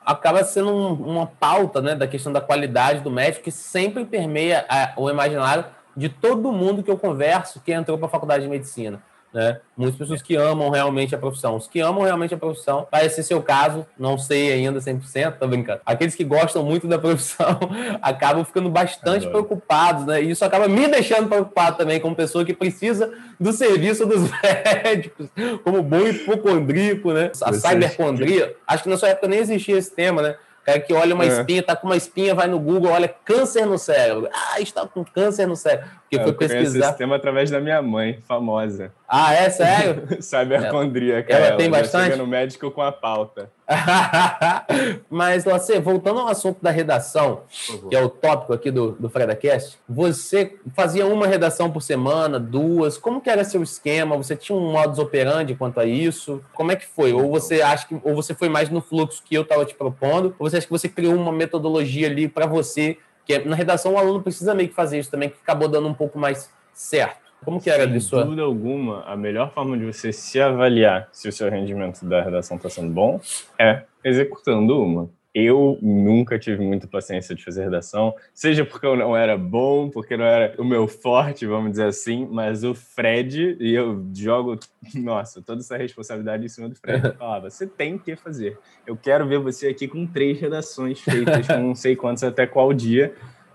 acaba 0.06 0.43
sendo 0.43 0.71
um, 0.71 0.93
uma 0.93 1.28
pauta 1.28 1.82
né, 1.82 1.95
da 1.95 2.08
questão 2.08 2.32
da 2.32 2.41
qualidade 2.41 3.02
do 3.02 3.12
médico 3.12 3.43
que 3.43 3.52
sempre 3.52 4.06
permeia 4.06 4.65
a, 4.69 4.93
o 4.97 5.10
imaginário 5.10 5.65
de 5.95 6.10
todo 6.10 6.52
mundo 6.52 6.84
que 6.84 6.91
eu 6.91 6.97
converso 6.97 7.62
que 7.62 7.71
entrou 7.71 7.97
para 7.97 8.08
a 8.08 8.12
faculdade 8.12 8.43
de 8.43 8.50
medicina. 8.50 9.02
Né? 9.38 9.60
Muitas 9.78 10.00
pessoas 10.00 10.19
que 10.19 10.36
amam 10.36 10.71
realmente 10.71 11.13
a 11.13 11.17
profissão. 11.19 11.58
Os 11.58 11.67
que 11.67 11.80
amam 11.80 12.04
realmente 12.04 12.34
a 12.34 12.38
profissão, 12.38 12.88
parece 12.89 13.17
ser 13.17 13.23
seu 13.23 13.39
caso, 13.39 13.86
não 13.95 14.17
sei 14.17 14.52
ainda 14.52 14.80
100%, 14.80 15.38
tô 15.38 15.47
brincando. 15.47 15.80
Aqueles 15.86 16.15
que 16.15 16.23
gostam 16.23 16.63
muito 16.63 16.88
da 16.88 16.97
profissão 16.97 17.60
acabam 18.02 18.43
ficando 18.43 18.67
bastante 18.67 19.28
Adoro. 19.28 19.45
preocupados, 19.45 20.08
né? 20.08 20.23
E 20.23 20.32
isso 20.32 20.43
acaba 20.43 20.67
me 20.67 20.88
deixando 20.88 21.30
preocupado 21.30 21.78
também, 21.78 22.00
como 22.00 22.15
pessoa 22.15 22.43
que 22.43 22.52
precisa 22.52 23.13
do 23.39 23.54
serviço 23.54 24.08
dos 24.08 24.23
médicos, 24.41 25.28
como 25.63 25.84
bom 25.84 26.08
hipocondríaco, 26.08 27.13
né? 27.13 27.32
A 27.39 27.54
cybercondria. 27.54 28.56
Acho 28.65 28.82
que 28.82 28.89
na 28.89 28.97
sua 28.97 29.10
época 29.10 29.28
nem 29.28 29.38
existia 29.38 29.78
esse 29.78 29.93
tema, 29.93 30.23
né? 30.23 30.36
cara 30.67 30.82
que 30.82 30.93
olha 30.93 31.15
uma 31.15 31.23
é. 31.23 31.28
espinha, 31.28 31.63
tá 31.63 31.78
com 31.78 31.88
uma 31.88 31.95
espinha, 31.95 32.36
vai 32.36 32.45
no 32.45 32.60
Google, 32.60 32.91
olha 32.91 33.08
câncer 33.08 33.65
no 33.65 33.78
cérebro. 33.78 34.28
Ah, 34.34 34.60
está 34.60 34.86
com 34.86 35.06
câncer 35.06 35.47
no 35.47 35.56
cérebro. 35.56 35.88
Porque 36.10 36.15
é, 36.15 36.24
foi 36.24 36.34
pesquisar. 36.34 36.89
esse 36.89 36.98
tema 36.98 37.17
através 37.17 37.52
da 37.52 37.60
minha 37.60 37.82
mãe, 37.82 38.20
famosa. 38.26 38.93
Ah, 39.08 39.34
é 39.34 39.50
sério? 39.50 40.08
Sabe 40.24 40.56
a 40.56 40.70
condríaca. 40.70 41.34
Ela, 41.34 41.48
ela 41.48 41.58
tem 41.58 41.70
bastante. 41.70 42.06
Chega 42.06 42.15
no 42.15 42.26
médico 42.26 42.72
com 42.72 42.82
a 42.82 42.93
pauta. 42.93 43.52
Mas, 45.10 45.43
você, 45.43 45.82
voltando 45.82 46.22
ao 46.22 46.30
assunto 46.30 46.62
da 46.62 46.72
redação, 46.72 47.41
que 47.89 47.96
é 47.96 48.02
o 48.02 48.08
tópico 48.08 48.54
aqui 48.54 48.72
do, 48.72 48.93
do 48.93 49.10
FredaCast, 49.10 49.78
você 49.88 50.56
fazia 50.74 51.06
uma 51.06 51.28
redação 51.28 51.70
por 51.70 51.82
semana, 51.82 52.39
duas, 52.39 52.98
como 52.98 53.20
que 53.20 53.30
era 53.30 53.43
seu 53.43 53.62
esquema? 53.62 54.15
Você 54.15 54.36
tinha 54.36 54.58
um 54.58 54.72
modus 54.72 55.00
operandi 55.00 55.56
quanto 55.56 55.82
a 55.82 55.86
isso? 55.86 56.41
Como 56.54 56.72
é 56.72 56.78
que 56.78 56.86
foi? 56.86 57.12
Ou 57.12 57.30
você 57.30 57.62
acha 57.62 57.86
que, 57.86 58.00
ou 58.02 58.15
você 58.15 58.34
foi 58.34 58.48
mais 58.48 58.70
no 58.70 58.80
fluxo 58.82 59.22
que 59.26 59.36
eu 59.36 59.41
estava 59.41 59.65
te 59.65 59.76
propondo, 59.76 60.34
ou 60.39 60.50
você 60.50 60.58
acha 60.58 60.65
que 60.65 60.72
você 60.72 60.88
criou 60.88 61.15
uma 61.15 61.34
metodologia 61.34 62.08
ali 62.08 62.30
para 62.30 62.46
você, 62.46 62.98
que 63.28 63.34
é, 63.34 63.44
na 63.44 63.56
redação 63.58 63.94
o 63.94 63.98
aluno 63.98 64.24
precisa 64.24 64.56
meio 64.56 64.70
que 64.70 64.76
fazer 64.76 64.98
isso 64.98 65.12
também, 65.12 65.30
que 65.30 65.36
acabou 65.44 65.68
dando 65.68 65.88
um 65.90 65.94
pouco 65.94 66.18
mais 66.18 66.50
certo? 66.74 67.28
Como 67.44 67.62
que 67.62 67.70
era 67.70 67.84
Sem 67.84 67.92
disso? 67.92 68.16
Sem 68.16 68.24
dúvida 68.24 68.42
alguma, 68.42 69.04
a 69.04 69.18
melhor 69.18 69.52
forma 69.54 69.78
de 69.78 69.86
você 69.86 70.13
se 70.13 70.40
avaliar 70.40 71.10
se 71.12 71.28
o 71.28 71.32
seu 71.32 71.50
rendimento 71.50 72.06
da 72.06 72.24
redação 72.24 72.56
está 72.56 72.70
sendo 72.70 72.92
bom 72.92 73.20
é 73.60 73.84
executando 74.04 74.82
uma. 74.82 75.10
Eu 75.39 75.78
nunca 75.84 76.39
tive 76.39 76.63
muita 76.63 76.88
paciência 76.88 77.36
de 77.36 77.43
fazer 77.43 77.65
redação, 77.65 78.15
seja 78.34 78.65
porque 78.65 78.88
eu 78.88 78.95
não 78.95 79.15
era 79.15 79.38
bom, 79.38 79.88
porque 79.88 80.17
não 80.17 80.26
era 80.26 80.60
o 80.60 80.65
meu 80.65 80.88
forte, 80.88 81.45
vamos 81.45 81.69
dizer 81.69 81.86
assim, 81.86 82.26
mas 82.26 82.63
o 82.63 82.73
Fred, 82.73 83.56
e 83.60 83.71
eu 83.71 84.04
jogo, 84.15 84.58
nossa, 84.95 85.39
toda 85.39 85.62
essa 85.62 85.78
responsabilidade 85.78 86.43
em 86.43 86.50
cima 86.50 86.67
do 86.67 86.76
Fred, 86.76 87.06
eu 87.06 87.13
falava, 87.19 87.52
você 87.52 87.67
tem 87.67 88.00
que 88.00 88.15
fazer. 88.15 88.58
Eu 88.88 88.97
quero 88.97 89.28
ver 89.28 89.38
você 89.38 89.67
aqui 89.67 89.88
com 89.88 90.08
três 90.08 90.39
redações 90.39 91.00
feitas 91.02 91.45
com 91.45 91.60
não 91.60 91.76
sei 91.76 91.95
quantos 91.95 92.23
até 92.23 92.47
qual 92.47 92.73
dia, 92.73 93.13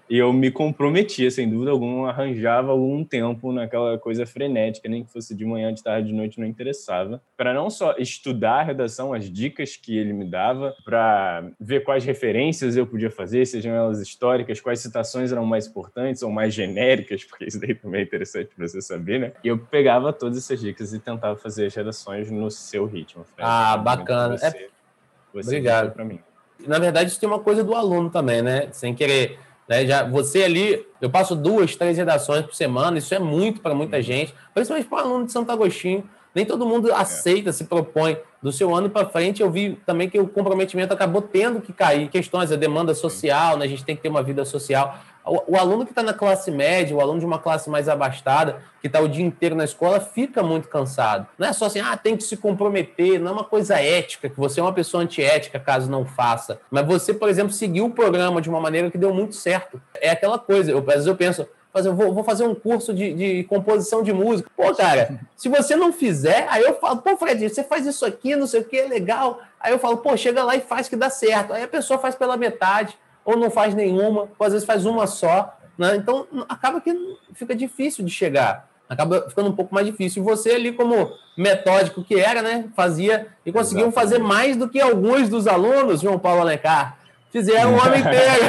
e 0.08 0.18
eu 0.18 0.32
me 0.32 0.50
comprometia, 0.50 1.30
sem 1.30 1.48
dúvida 1.48 1.70
alguma, 1.70 2.10
arranjava 2.10 2.70
algum 2.70 3.04
tempo 3.04 3.52
naquela 3.52 3.98
coisa 3.98 4.26
frenética, 4.26 4.88
nem 4.88 5.04
que 5.04 5.12
fosse 5.12 5.34
de 5.34 5.44
manhã, 5.44 5.72
de 5.72 5.82
tarde, 5.82 6.08
de 6.08 6.14
noite, 6.14 6.38
não 6.38 6.46
interessava, 6.46 7.22
para 7.36 7.54
não 7.54 7.70
só 7.70 7.94
estudar 7.98 8.60
a 8.60 8.62
redação, 8.62 9.12
as 9.12 9.30
dicas 9.30 9.76
que 9.76 9.96
ele 9.96 10.12
me 10.12 10.24
dava, 10.24 10.74
para 10.84 11.50
ver 11.58 11.84
quais 11.84 12.04
referências 12.04 12.76
eu 12.76 12.86
podia 12.86 13.10
fazer, 13.10 13.46
sejam 13.46 13.74
elas 13.74 14.00
históricas, 14.00 14.60
quais 14.60 14.80
citações 14.80 15.32
eram 15.32 15.46
mais 15.46 15.66
importantes 15.66 16.22
ou 16.22 16.30
mais 16.30 16.52
genéricas, 16.52 17.24
porque 17.24 17.46
isso 17.46 17.60
daí 17.60 17.74
também 17.74 18.00
é 18.00 18.04
interessante 18.04 18.50
para 18.54 18.66
você 18.66 18.80
saber, 18.80 19.20
né? 19.20 19.32
E 19.42 19.48
eu 19.48 19.58
pegava 19.58 20.12
todas 20.12 20.38
essas 20.38 20.60
dicas 20.60 20.92
e 20.92 20.98
tentava 20.98 21.36
fazer 21.36 21.66
as 21.66 21.74
redações 21.74 22.30
no 22.30 22.50
seu 22.50 22.86
ritmo. 22.86 23.24
Ah, 23.38 23.76
bacana. 23.76 24.36
Você, 24.36 24.46
é... 24.46 24.68
você 25.32 25.48
Obrigado. 25.48 25.92
para 25.92 26.04
mim. 26.04 26.20
Na 26.66 26.78
verdade, 26.78 27.10
isso 27.10 27.18
tem 27.18 27.28
uma 27.28 27.40
coisa 27.40 27.64
do 27.64 27.74
aluno 27.74 28.10
também, 28.10 28.42
né? 28.42 28.68
Sem 28.72 28.94
querer 28.94 29.38
Né? 29.68 29.86
Já, 29.86 30.04
você 30.04 30.42
ali, 30.42 30.86
eu 31.00 31.10
passo 31.10 31.34
duas, 31.34 31.76
três 31.76 31.96
redações 31.96 32.44
por 32.44 32.54
semana, 32.54 32.98
isso 32.98 33.14
é 33.14 33.18
muito 33.18 33.60
para 33.60 33.74
muita 33.74 33.96
uhum. 33.96 34.02
gente, 34.02 34.34
principalmente 34.54 34.88
para 34.88 35.02
aluno 35.02 35.26
de 35.26 35.32
Santo 35.32 35.50
Agostinho. 35.50 36.08
Nem 36.34 36.46
todo 36.46 36.66
mundo 36.66 36.90
é. 36.90 36.94
aceita, 36.94 37.52
se 37.52 37.64
propõe. 37.64 38.16
Do 38.42 38.50
seu 38.50 38.74
ano 38.74 38.90
para 38.90 39.06
frente, 39.06 39.40
eu 39.40 39.50
vi 39.50 39.78
também 39.86 40.10
que 40.10 40.18
o 40.18 40.26
comprometimento 40.26 40.92
acabou 40.92 41.22
tendo 41.22 41.60
que 41.60 41.72
cair. 41.72 42.08
Questões, 42.08 42.50
a 42.50 42.56
demanda 42.56 42.92
social, 42.92 43.56
né? 43.56 43.66
a 43.66 43.68
gente 43.68 43.84
tem 43.84 43.94
que 43.94 44.02
ter 44.02 44.08
uma 44.08 44.22
vida 44.22 44.44
social. 44.44 44.98
O, 45.24 45.52
o 45.52 45.56
aluno 45.56 45.84
que 45.84 45.92
está 45.92 46.02
na 46.02 46.12
classe 46.12 46.50
média, 46.50 46.96
o 46.96 47.00
aluno 47.00 47.20
de 47.20 47.26
uma 47.26 47.38
classe 47.38 47.70
mais 47.70 47.88
abastada, 47.88 48.62
que 48.80 48.86
está 48.88 49.00
o 49.00 49.08
dia 49.08 49.24
inteiro 49.24 49.54
na 49.54 49.64
escola, 49.64 50.00
fica 50.00 50.42
muito 50.42 50.68
cansado. 50.68 51.26
Não 51.38 51.46
é 51.46 51.52
só 51.52 51.66
assim, 51.66 51.80
ah, 51.80 51.96
tem 51.96 52.16
que 52.16 52.24
se 52.24 52.36
comprometer, 52.36 53.20
não 53.20 53.30
é 53.30 53.32
uma 53.32 53.44
coisa 53.44 53.80
ética, 53.80 54.28
que 54.28 54.38
você 54.38 54.58
é 54.58 54.62
uma 54.62 54.72
pessoa 54.72 55.02
antiética 55.02 55.60
caso 55.60 55.90
não 55.90 56.04
faça. 56.04 56.60
Mas 56.70 56.86
você, 56.86 57.14
por 57.14 57.28
exemplo, 57.28 57.52
seguiu 57.52 57.86
o 57.86 57.90
programa 57.90 58.40
de 58.42 58.48
uma 58.48 58.60
maneira 58.60 58.90
que 58.90 58.98
deu 58.98 59.14
muito 59.14 59.36
certo. 59.36 59.80
É 59.94 60.10
aquela 60.10 60.38
coisa, 60.38 60.70
eu, 60.72 60.78
às 60.78 60.84
vezes 60.86 61.06
eu 61.06 61.16
penso, 61.16 61.46
fazer, 61.72 61.90
vou, 61.90 62.12
vou 62.12 62.22
fazer 62.22 62.44
um 62.44 62.54
curso 62.54 62.92
de, 62.92 63.14
de, 63.14 63.44
composição 63.44 64.02
de 64.02 64.12
música. 64.12 64.50
Pô, 64.54 64.74
cara, 64.74 65.20
se 65.36 65.48
você 65.48 65.74
não 65.74 65.92
fizer, 65.92 66.46
aí 66.50 66.62
eu 66.62 66.74
falo, 66.74 66.98
pô, 66.98 67.16
Fred, 67.16 67.48
você 67.48 67.64
faz 67.64 67.86
isso 67.86 68.04
aqui, 68.04 68.36
não 68.36 68.46
sei 68.46 68.60
o 68.60 68.64
que, 68.64 68.76
é 68.76 68.86
legal. 68.86 69.40
Aí 69.58 69.72
eu 69.72 69.78
falo, 69.78 69.96
pô, 69.98 70.16
chega 70.16 70.44
lá 70.44 70.54
e 70.54 70.60
faz 70.60 70.88
que 70.88 70.96
dá 70.96 71.08
certo. 71.08 71.52
Aí 71.52 71.62
a 71.62 71.68
pessoa 71.68 71.98
faz 71.98 72.14
pela 72.14 72.36
metade, 72.36 72.96
ou 73.24 73.36
não 73.36 73.50
faz 73.50 73.74
nenhuma, 73.74 74.28
ou 74.38 74.46
às 74.46 74.52
vezes 74.52 74.66
faz 74.66 74.84
uma 74.84 75.06
só. 75.06 75.56
Né? 75.78 75.96
Então 75.96 76.26
acaba 76.48 76.80
que 76.80 76.92
fica 77.34 77.54
difícil 77.54 78.04
de 78.04 78.10
chegar. 78.10 78.70
Acaba 78.88 79.28
ficando 79.28 79.48
um 79.48 79.56
pouco 79.56 79.74
mais 79.74 79.86
difícil. 79.86 80.22
E 80.22 80.24
você 80.24 80.50
ali, 80.50 80.72
como 80.72 81.12
metódico 81.36 82.04
que 82.04 82.20
era, 82.20 82.42
né? 82.42 82.66
Fazia 82.76 83.28
e 83.44 83.50
conseguiu 83.50 83.90
fazer 83.90 84.18
mais 84.18 84.54
do 84.54 84.68
que 84.68 84.80
alguns 84.80 85.30
dos 85.30 85.46
alunos, 85.46 86.02
João 86.02 86.18
Paulo 86.18 86.42
Alencar 86.42 86.98
Fizeram 87.32 87.74
o 87.74 87.80
ano 87.80 87.96
inteiro. 87.96 88.44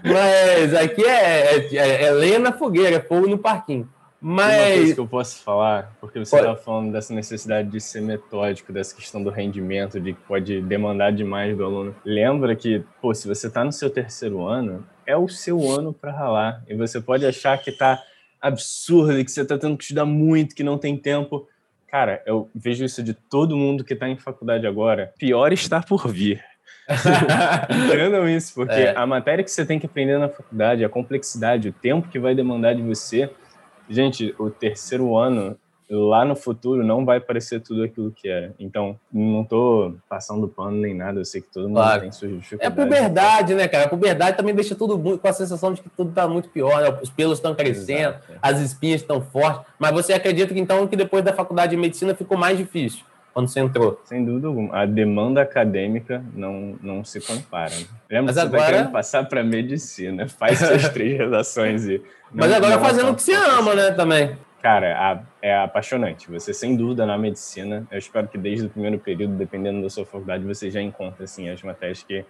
Mas 0.02 0.74
aqui 0.74 1.04
é, 1.04 1.56
é, 1.56 1.76
é, 1.76 2.04
é 2.04 2.10
lenha 2.12 2.38
na 2.38 2.52
fogueira, 2.52 2.96
é 2.96 3.00
fogo 3.00 3.26
no 3.26 3.36
parquinho. 3.36 3.86
Mas... 4.20 4.54
Uma 4.54 4.76
coisa 4.76 4.94
que 4.94 5.00
eu 5.00 5.08
posso 5.08 5.42
falar, 5.42 5.96
porque 6.00 6.18
você 6.18 6.36
estava 6.36 6.56
falando 6.56 6.92
dessa 6.92 7.14
necessidade 7.14 7.70
de 7.70 7.80
ser 7.80 8.02
metódico, 8.02 8.72
dessa 8.72 8.94
questão 8.94 9.22
do 9.22 9.30
rendimento, 9.30 9.98
de 9.98 10.12
que 10.12 10.20
pode 10.22 10.60
demandar 10.60 11.10
demais 11.10 11.56
do 11.56 11.64
aluno. 11.64 11.96
Lembra 12.04 12.54
que, 12.54 12.84
pô, 13.00 13.14
se 13.14 13.26
você 13.26 13.46
está 13.46 13.64
no 13.64 13.72
seu 13.72 13.88
terceiro 13.88 14.46
ano, 14.46 14.86
é 15.06 15.16
o 15.16 15.28
seu 15.28 15.70
ano 15.70 15.92
para 15.92 16.12
ralar. 16.12 16.62
E 16.68 16.74
você 16.74 17.00
pode 17.00 17.24
achar 17.24 17.56
que 17.58 17.70
está 17.70 18.02
absurdo, 18.40 19.24
que 19.24 19.30
você 19.30 19.40
está 19.42 19.56
tendo 19.56 19.76
que 19.76 19.84
estudar 19.84 20.04
muito, 20.04 20.54
que 20.54 20.62
não 20.62 20.76
tem 20.76 20.96
tempo. 20.96 21.48
Cara, 21.88 22.22
eu 22.26 22.48
vejo 22.54 22.84
isso 22.84 23.02
de 23.02 23.14
todo 23.14 23.56
mundo 23.56 23.82
que 23.82 23.94
está 23.94 24.08
em 24.08 24.16
faculdade 24.16 24.66
agora. 24.66 25.12
Pior 25.18 25.52
está 25.52 25.82
por 25.82 26.06
vir. 26.08 26.44
Entendam 27.70 28.28
isso, 28.28 28.54
porque 28.54 28.72
é. 28.72 28.96
a 28.96 29.06
matéria 29.06 29.44
que 29.44 29.50
você 29.50 29.64
tem 29.64 29.78
que 29.78 29.86
aprender 29.86 30.18
na 30.18 30.28
faculdade, 30.28 30.84
a 30.84 30.88
complexidade, 30.88 31.68
o 31.68 31.72
tempo 31.72 32.08
que 32.08 32.18
vai 32.18 32.34
demandar 32.34 32.74
de 32.74 32.82
você. 32.82 33.30
Gente, 33.90 34.34
o 34.38 34.48
terceiro 34.48 35.16
ano, 35.16 35.56
lá 35.90 36.24
no 36.24 36.36
futuro, 36.36 36.84
não 36.84 37.04
vai 37.04 37.18
parecer 37.18 37.60
tudo 37.60 37.82
aquilo 37.82 38.12
que 38.12 38.28
era. 38.28 38.54
Então, 38.58 38.96
não 39.12 39.44
tô 39.44 39.94
passando 40.08 40.46
pano 40.46 40.76
nem 40.76 40.94
nada, 40.94 41.18
eu 41.18 41.24
sei 41.24 41.40
que 41.40 41.48
todo 41.48 41.64
mundo 41.64 41.74
claro. 41.74 42.02
tem 42.02 42.12
suas 42.12 42.30
dificuldades. 42.30 42.78
É 42.78 42.82
a 42.82 42.84
puberdade, 42.84 43.54
né, 43.54 43.66
cara? 43.66 43.84
A 43.86 43.88
puberdade 43.88 44.36
também 44.36 44.54
deixa 44.54 44.76
tudo 44.76 45.18
com 45.18 45.28
a 45.28 45.32
sensação 45.32 45.74
de 45.74 45.82
que 45.82 45.88
tudo 45.88 46.12
tá 46.12 46.28
muito 46.28 46.48
pior, 46.50 46.80
né? 46.80 46.96
Os 47.02 47.10
pelos 47.10 47.38
estão 47.38 47.54
crescendo, 47.54 48.14
Exato. 48.14 48.38
as 48.40 48.60
espinhas 48.60 49.00
estão 49.00 49.20
fortes. 49.20 49.62
Mas 49.78 49.92
você 49.92 50.12
acredita 50.12 50.54
que 50.54 50.60
então 50.60 50.86
que 50.86 50.94
depois 50.94 51.24
da 51.24 51.32
faculdade 51.32 51.70
de 51.70 51.76
medicina 51.76 52.14
ficou 52.14 52.38
mais 52.38 52.56
difícil? 52.56 53.04
Quando 53.32 53.48
você 53.48 53.60
entrou? 53.60 54.00
Sem 54.04 54.24
dúvida 54.24 54.48
alguma. 54.48 54.82
A 54.82 54.86
demanda 54.86 55.40
acadêmica 55.40 56.24
não, 56.34 56.76
não 56.82 57.04
se 57.04 57.20
compara. 57.20 57.70
Né? 57.70 57.86
Lembra 58.10 58.26
Mas 58.26 58.34
que 58.34 58.40
agora... 58.40 58.50
você 58.50 58.56
está 58.56 58.66
querendo 58.66 58.92
passar 58.92 59.28
para 59.28 59.44
medicina. 59.44 60.28
Faz 60.28 60.58
suas 60.58 60.88
três 60.90 61.16
redações 61.16 61.86
e... 61.86 61.98
Não, 61.98 62.46
Mas 62.46 62.52
agora 62.52 62.78
fazendo 62.78 63.10
o 63.10 63.14
que 63.14 63.22
você 63.22 63.34
ama, 63.34 63.74
né, 63.74 63.90
também. 63.92 64.36
Cara, 64.60 65.24
é 65.40 65.56
apaixonante. 65.56 66.30
Você, 66.30 66.52
sem 66.52 66.76
dúvida, 66.76 67.06
na 67.06 67.16
medicina, 67.16 67.86
eu 67.90 67.98
espero 67.98 68.28
que 68.28 68.36
desde 68.36 68.66
o 68.66 68.70
primeiro 68.70 68.98
período, 68.98 69.34
dependendo 69.34 69.80
da 69.80 69.88
sua 69.88 70.04
faculdade, 70.04 70.44
você 70.44 70.70
já 70.70 70.82
encontre, 70.82 71.24
assim, 71.24 71.48
as 71.48 71.62
matérias 71.62 72.02
que 72.02 72.24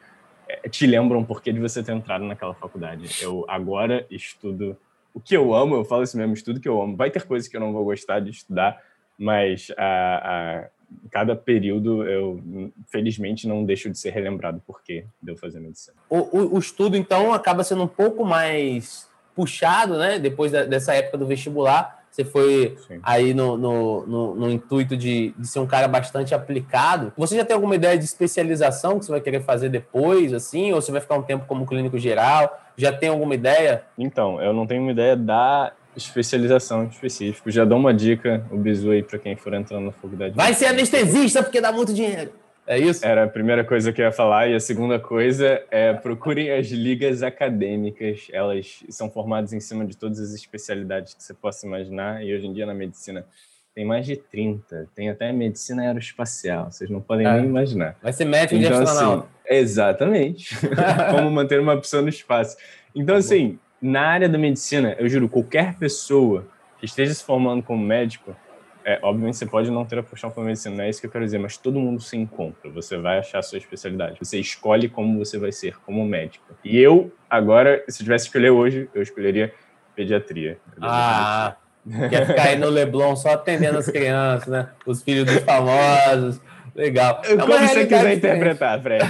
é, 0.48 0.68
te 0.68 0.86
lembram 0.86 1.24
por 1.24 1.42
que 1.42 1.52
de 1.52 1.58
você 1.58 1.82
ter 1.82 1.92
entrado 1.92 2.24
naquela 2.24 2.54
faculdade. 2.54 3.22
Eu 3.22 3.44
agora 3.48 4.06
estudo 4.10 4.76
o 5.12 5.20
que 5.20 5.36
eu 5.36 5.52
amo, 5.52 5.74
eu 5.74 5.84
falo 5.84 6.04
isso 6.04 6.16
mesmo, 6.16 6.34
estudo 6.34 6.60
que 6.60 6.68
eu 6.68 6.80
amo. 6.80 6.96
Vai 6.96 7.10
ter 7.10 7.24
coisas 7.24 7.48
que 7.48 7.56
eu 7.56 7.60
não 7.60 7.72
vou 7.72 7.84
gostar 7.84 8.20
de 8.20 8.30
estudar, 8.30 8.80
mas 9.18 9.72
a 9.76 10.68
cada 11.10 11.34
período 11.34 12.04
eu, 12.04 12.40
felizmente, 12.88 13.46
não 13.46 13.64
deixo 13.64 13.90
de 13.90 13.98
ser 13.98 14.10
relembrado 14.10 14.62
porque 14.66 15.04
deu 15.22 15.36
fazer 15.36 15.60
medicina. 15.60 15.96
O, 16.08 16.18
o, 16.18 16.54
o, 16.56 16.58
estudo, 16.58 16.96
então, 16.96 17.32
acaba 17.32 17.64
sendo 17.64 17.82
um 17.82 17.88
pouco 17.88 18.24
mais 18.24 19.08
puxado, 19.34 19.98
né? 19.98 20.18
Depois 20.18 20.52
da, 20.52 20.64
dessa 20.64 20.94
época 20.94 21.18
do 21.18 21.26
vestibular, 21.26 22.00
você 22.10 22.24
foi 22.24 22.76
Sim. 22.88 22.98
aí 23.02 23.32
no, 23.32 23.56
no, 23.56 24.06
no, 24.06 24.34
no 24.34 24.50
intuito 24.50 24.96
de, 24.96 25.32
de, 25.38 25.46
ser 25.46 25.60
um 25.60 25.66
cara 25.66 25.86
bastante 25.86 26.34
aplicado. 26.34 27.12
Você 27.16 27.36
já 27.36 27.44
tem 27.44 27.54
alguma 27.54 27.76
ideia 27.76 27.96
de 27.96 28.04
especialização 28.04 28.98
que 28.98 29.04
você 29.04 29.12
vai 29.12 29.20
querer 29.20 29.42
fazer 29.42 29.68
depois, 29.68 30.32
assim? 30.32 30.72
Ou 30.72 30.80
você 30.80 30.90
vai 30.90 31.00
ficar 31.00 31.14
um 31.14 31.22
tempo 31.22 31.46
como 31.46 31.66
clínico 31.66 31.98
geral? 31.98 32.60
Já 32.76 32.92
tem 32.92 33.08
alguma 33.08 33.34
ideia? 33.34 33.84
Então, 33.96 34.42
eu 34.42 34.52
não 34.52 34.66
tenho 34.66 34.82
uma 34.82 34.90
ideia 34.90 35.16
da 35.16 35.72
especialização 36.02 36.84
específica. 36.86 37.50
Já 37.50 37.64
dou 37.64 37.78
uma 37.78 37.92
dica, 37.92 38.44
o 38.50 38.56
bizu 38.56 38.90
aí 38.90 39.02
para 39.02 39.18
quem 39.18 39.36
for 39.36 39.54
entrando 39.54 39.86
na 39.86 39.92
faculdade. 39.92 40.34
Vai 40.34 40.54
ser 40.54 40.66
anestesista 40.66 41.42
porque 41.42 41.60
dá 41.60 41.72
muito 41.72 41.92
dinheiro. 41.92 42.32
É 42.66 42.78
isso? 42.78 43.04
Era 43.04 43.24
a 43.24 43.28
primeira 43.28 43.64
coisa 43.64 43.92
que 43.92 44.00
eu 44.00 44.06
ia 44.06 44.12
falar. 44.12 44.48
E 44.48 44.54
a 44.54 44.60
segunda 44.60 44.98
coisa 44.98 45.60
é 45.70 45.92
procurem 45.92 46.52
as 46.52 46.68
ligas 46.68 47.22
acadêmicas. 47.22 48.28
Elas 48.32 48.84
são 48.88 49.10
formadas 49.10 49.52
em 49.52 49.58
cima 49.58 49.84
de 49.84 49.96
todas 49.96 50.20
as 50.20 50.32
especialidades 50.32 51.14
que 51.14 51.22
você 51.22 51.34
possa 51.34 51.66
imaginar. 51.66 52.24
E 52.24 52.32
hoje 52.32 52.46
em 52.46 52.52
dia 52.52 52.66
na 52.66 52.74
medicina 52.74 53.26
tem 53.74 53.84
mais 53.84 54.06
de 54.06 54.16
30. 54.16 54.88
Tem 54.94 55.10
até 55.10 55.32
medicina 55.32 55.82
aeroespacial. 55.82 56.70
Vocês 56.70 56.88
não 56.88 57.00
podem 57.00 57.26
é. 57.26 57.32
nem 57.38 57.46
imaginar. 57.46 57.96
Vai 58.02 58.12
ser 58.12 58.24
médico 58.24 58.54
então, 58.54 58.70
de 58.70 58.88
astronauta. 58.88 59.26
Assim, 59.26 59.56
exatamente. 59.56 60.56
Como 61.10 61.30
manter 61.30 61.60
uma 61.60 61.76
pessoa 61.76 62.02
no 62.02 62.08
espaço. 62.08 62.56
Então, 62.94 63.14
tá 63.14 63.18
assim, 63.18 63.58
na 63.80 64.02
área 64.02 64.28
da 64.28 64.38
medicina, 64.38 64.94
eu 64.98 65.08
juro, 65.08 65.28
qualquer 65.28 65.74
pessoa 65.74 66.46
que 66.78 66.86
esteja 66.86 67.14
se 67.14 67.24
formando 67.24 67.62
como 67.62 67.84
médico, 67.84 68.36
é, 68.84 68.98
obviamente 69.02 69.36
você 69.36 69.46
pode 69.46 69.70
não 69.70 69.84
ter 69.84 69.98
a 69.98 70.02
paixão 70.02 70.30
pela 70.30 70.46
medicina, 70.46 70.76
não 70.76 70.84
é 70.84 70.90
isso 70.90 71.00
que 71.00 71.06
eu 71.06 71.10
quero 71.10 71.24
dizer, 71.24 71.38
mas 71.38 71.56
todo 71.56 71.78
mundo 71.78 72.00
se 72.00 72.16
encontra, 72.16 72.70
você 72.70 72.96
vai 72.96 73.18
achar 73.18 73.38
a 73.38 73.42
sua 73.42 73.58
especialidade, 73.58 74.18
você 74.18 74.38
escolhe 74.38 74.88
como 74.88 75.18
você 75.18 75.38
vai 75.38 75.52
ser 75.52 75.76
como 75.80 76.04
médico. 76.04 76.44
E 76.64 76.78
eu, 76.78 77.12
agora, 77.28 77.84
se 77.88 78.02
tivesse 78.02 78.24
que 78.24 78.28
escolher 78.28 78.50
hoje, 78.50 78.88
eu 78.94 79.02
escolheria 79.02 79.52
pediatria. 79.94 80.58
Ah, 80.80 81.56
quer 82.08 82.26
ficar 82.26 82.42
aí 82.48 82.56
no 82.56 82.68
Leblon 82.68 83.14
só 83.16 83.32
atendendo 83.32 83.78
as 83.78 83.86
crianças, 83.86 84.48
né? 84.48 84.68
Os 84.86 85.02
filhos 85.02 85.26
dos 85.26 85.42
famosos. 85.44 86.40
Legal. 86.74 87.20
É 87.24 87.36
Como 87.36 87.58
você 87.58 87.86
quiser 87.86 88.14
interpretar, 88.14 88.80
Fred. 88.80 89.04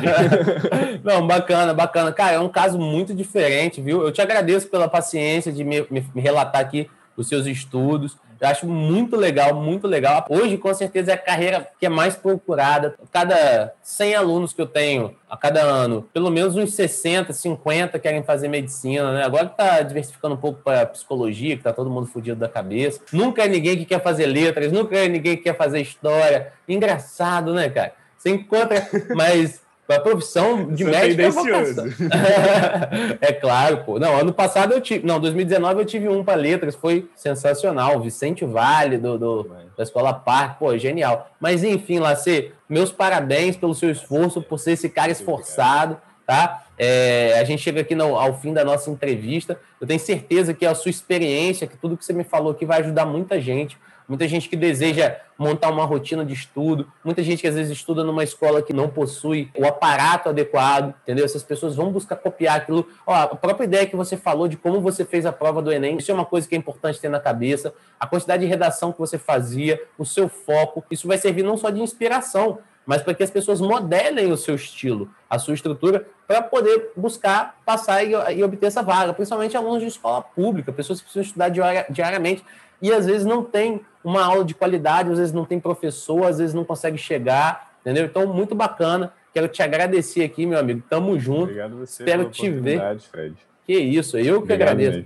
Não, 1.05 1.27
bacana, 1.27 1.75
bacana. 1.75 2.12
Cara, 2.12 2.33
é 2.33 2.40
um 2.40 2.49
caso 2.49 2.79
muito 2.79 3.14
diferente, 3.14 3.81
viu? 3.81 4.03
Eu 4.03 4.12
te 4.12 4.20
agradeço 4.20 4.68
pela 4.68 4.88
paciência 4.88 5.53
de 5.53 5.64
me, 5.64 5.87
me, 5.90 6.05
me 6.14 6.20
relatar 6.20 6.61
aqui 6.61 6.88
os 7.16 7.29
seus 7.29 7.46
estudos. 7.46 8.16
Eu 8.40 8.48
acho 8.48 8.66
muito 8.66 9.16
legal, 9.16 9.55
muito 9.55 9.87
legal. 9.87 10.24
Hoje, 10.31 10.57
com 10.57 10.72
certeza, 10.72 11.12
é 11.12 11.14
a 11.14 11.18
carreira 11.18 11.68
que 11.79 11.85
é 11.85 11.88
mais 11.90 12.16
procurada. 12.16 12.94
Cada 13.12 13.74
100 13.83 14.14
alunos 14.14 14.53
que 14.55 14.62
eu 14.62 14.66
tenho 14.66 15.14
a 15.29 15.37
cada 15.37 15.61
ano, 15.61 16.09
pelo 16.12 16.31
menos 16.31 16.57
uns 16.57 16.74
60, 16.74 17.35
50 17.35 17.98
querem 17.98 18.22
fazer 18.22 18.48
medicina, 18.48 19.12
né? 19.12 19.24
Agora 19.24 19.44
está 19.44 19.83
diversificando 19.83 20.37
um 20.37 20.38
pouco 20.38 20.62
para 20.62 20.87
psicologia, 20.87 21.55
que 21.55 21.61
está 21.61 21.72
todo 21.72 21.90
mundo 21.90 22.07
fudido 22.07 22.40
da 22.40 22.48
cabeça. 22.48 23.03
Nunca 23.12 23.44
é 23.44 23.48
ninguém 23.48 23.76
que 23.76 23.85
quer 23.85 24.03
fazer 24.03 24.24
letras, 24.26 24.72
nunca 24.72 24.96
é 24.96 25.07
ninguém 25.07 25.37
que 25.37 25.42
quer 25.42 25.57
fazer 25.57 25.81
história. 25.81 26.53
Engraçado, 26.66 27.53
né, 27.53 27.68
cara? 27.68 27.92
Você 28.16 28.31
encontra, 28.31 28.88
mas 29.14 29.61
a 29.96 30.00
profissão 30.00 30.66
de 30.72 30.85
Você 30.85 30.90
médico 30.90 31.22
é 31.22 31.31
vocação. 31.31 31.85
é 33.20 33.33
claro, 33.33 33.85
pô. 33.85 33.98
Não, 33.98 34.16
ano 34.16 34.33
passado 34.33 34.72
eu 34.72 34.81
tive. 34.81 35.07
Não, 35.07 35.18
2019 35.20 35.81
eu 35.81 35.85
tive 35.85 36.09
um 36.09 36.24
para 36.24 36.35
letras, 36.35 36.74
foi 36.74 37.09
sensacional. 37.14 38.00
Vicente 38.00 38.44
Vale, 38.44 38.98
do, 38.98 39.18
do 39.18 39.50
da 39.76 39.83
Escola 39.83 40.12
Parque, 40.12 40.59
pô, 40.59 40.76
genial. 40.76 41.31
Mas 41.40 41.64
enfim, 41.64 41.98
Lacê, 41.98 42.53
meus 42.68 42.92
parabéns 42.92 43.57
pelo 43.57 43.74
seu 43.74 43.90
esforço, 43.90 44.42
por 44.42 44.59
ser 44.59 44.72
esse 44.72 44.88
cara 44.88 45.11
esforçado, 45.11 45.96
tá? 46.26 46.64
É, 46.79 47.38
a 47.38 47.44
gente 47.44 47.62
chega 47.62 47.81
aqui 47.83 47.94
no, 47.94 48.16
ao 48.16 48.40
fim 48.40 48.53
da 48.53 48.64
nossa 48.64 48.90
entrevista. 48.90 49.59
Eu 49.81 49.87
tenho 49.87 50.00
certeza 50.00 50.55
que 50.55 50.64
a 50.64 50.74
sua 50.74 50.90
experiência, 50.90 51.66
que 51.66 51.76
tudo 51.76 51.96
que 51.96 52.05
você 52.05 52.12
me 52.12 52.24
falou 52.24 52.53
aqui 52.53 52.64
vai 52.64 52.81
ajudar 52.81 53.05
muita 53.05 53.40
gente 53.40 53.76
muita 54.11 54.27
gente 54.27 54.49
que 54.49 54.57
deseja 54.57 55.16
montar 55.38 55.70
uma 55.70 55.85
rotina 55.85 56.25
de 56.25 56.35
estudo, 56.35 56.90
muita 57.05 57.23
gente 57.23 57.40
que 57.40 57.46
às 57.46 57.55
vezes 57.55 57.70
estuda 57.70 58.03
numa 58.03 58.25
escola 58.25 58.61
que 58.61 58.73
não 58.73 58.88
possui 58.88 59.49
o 59.57 59.64
aparato 59.64 60.29
adequado, 60.29 60.92
entendeu? 61.05 61.25
Essas 61.25 61.44
pessoas 61.44 61.77
vão 61.77 61.92
buscar 61.92 62.16
copiar 62.16 62.57
aquilo. 62.57 62.88
Ó, 63.07 63.14
a 63.14 63.29
própria 63.29 63.64
ideia 63.64 63.87
que 63.87 63.94
você 63.94 64.16
falou 64.16 64.49
de 64.49 64.57
como 64.57 64.81
você 64.81 65.05
fez 65.05 65.25
a 65.25 65.33
prova 65.33 65.62
do 65.62 65.73
Enem, 65.73 65.96
isso 65.96 66.11
é 66.11 66.14
uma 66.14 66.25
coisa 66.25 66.49
que 66.49 66.57
é 66.57 66.59
importante 66.59 67.01
ter 67.01 67.09
na 67.09 67.20
cabeça. 67.20 67.73
A 68.01 68.07
quantidade 68.07 68.42
de 68.42 68.49
redação 68.49 68.90
que 68.90 68.99
você 68.99 69.16
fazia, 69.16 69.81
o 69.96 70.05
seu 70.05 70.29
foco, 70.29 70.85
isso 70.90 71.07
vai 71.07 71.16
servir 71.16 71.44
não 71.44 71.57
só 71.57 71.70
de 71.70 71.81
inspiração, 71.81 72.59
mas 72.85 73.03
para 73.03 73.14
que 73.14 73.23
as 73.23 73.31
pessoas 73.31 73.61
modelem 73.61 74.33
o 74.33 74.37
seu 74.37 74.57
estilo, 74.57 75.09
a 75.29 75.38
sua 75.38 75.55
estrutura, 75.55 76.05
para 76.27 76.42
poder 76.42 76.90
buscar 76.96 77.61
passar 77.64 78.03
e, 78.03 78.11
e, 78.37 78.42
obter 78.42 78.66
essa 78.66 78.83
vaga, 78.83 79.14
principalmente 79.14 79.57
alunos 79.57 79.81
de 79.81 79.87
escola 79.87 80.20
pública, 80.20 80.73
pessoas 80.73 80.99
que 80.99 81.05
precisam 81.05 81.23
estudar 81.23 81.49
diariamente 81.88 82.44
e 82.83 82.92
às 82.92 83.07
vezes 83.07 83.25
não 83.25 83.44
tem 83.44 83.81
uma 84.03 84.25
aula 84.25 84.45
de 84.45 84.55
qualidade, 84.55 85.11
às 85.11 85.19
vezes 85.19 85.33
não 85.33 85.45
tem 85.45 85.61
professor, 85.61 86.25
às 86.27 86.39
vezes 86.39 86.55
não 86.55 86.65
consegue 86.65 86.99
chegar, 86.99 87.73
entendeu? 87.81 88.05
Então, 88.05 88.27
muito 88.27 88.55
bacana. 88.55 89.13
Quero 89.33 89.49
te 89.49 89.63
agradecer 89.63 90.25
aqui, 90.25 90.45
meu 90.45 90.59
amigo. 90.59 90.83
Tamo 90.89 91.19
junto. 91.19 91.45
Obrigado 91.45 91.79
você 91.79 92.03
Espero 92.03 92.29
te 92.31 92.51
ver. 92.51 92.81
Fred. 93.11 93.37
Que 93.65 93.79
isso, 93.79 94.19
eu 94.19 94.43
que 94.43 94.53
Obrigado 94.53 94.71
agradeço. 94.71 95.05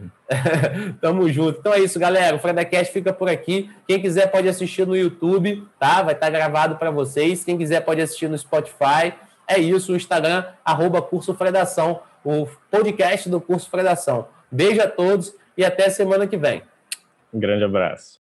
Tamo 1.01 1.29
junto. 1.29 1.59
Então 1.59 1.75
é 1.75 1.81
isso, 1.81 1.99
galera. 1.99 2.35
O 2.35 2.39
Fredacast 2.39 2.91
fica 2.93 3.13
por 3.13 3.29
aqui. 3.29 3.71
Quem 3.87 4.01
quiser 4.01 4.31
pode 4.31 4.49
assistir 4.49 4.87
no 4.87 4.97
YouTube, 4.97 5.63
tá? 5.79 6.03
Vai 6.03 6.15
estar 6.15 6.27
tá 6.27 6.31
gravado 6.31 6.77
para 6.77 6.91
vocês. 6.91 7.45
Quem 7.45 7.59
quiser 7.59 7.83
pode 7.83 8.01
assistir 8.01 8.29
no 8.29 8.39
Spotify. 8.39 9.13
É 9.47 9.59
isso, 9.59 9.93
o 9.93 9.97
Instagram, 9.97 10.45
arroba 10.65 11.03
Curso 11.03 11.35
Fredação, 11.35 12.01
o 12.25 12.49
podcast 12.71 13.29
do 13.29 13.39
Curso 13.39 13.69
Fredação. 13.69 14.29
Beijo 14.51 14.81
a 14.81 14.89
todos 14.89 15.35
e 15.59 15.65
até 15.65 15.91
semana 15.91 16.27
que 16.27 16.39
vem. 16.39 16.63
Um 17.33 17.39
grande 17.39 17.65
abraço. 17.65 18.24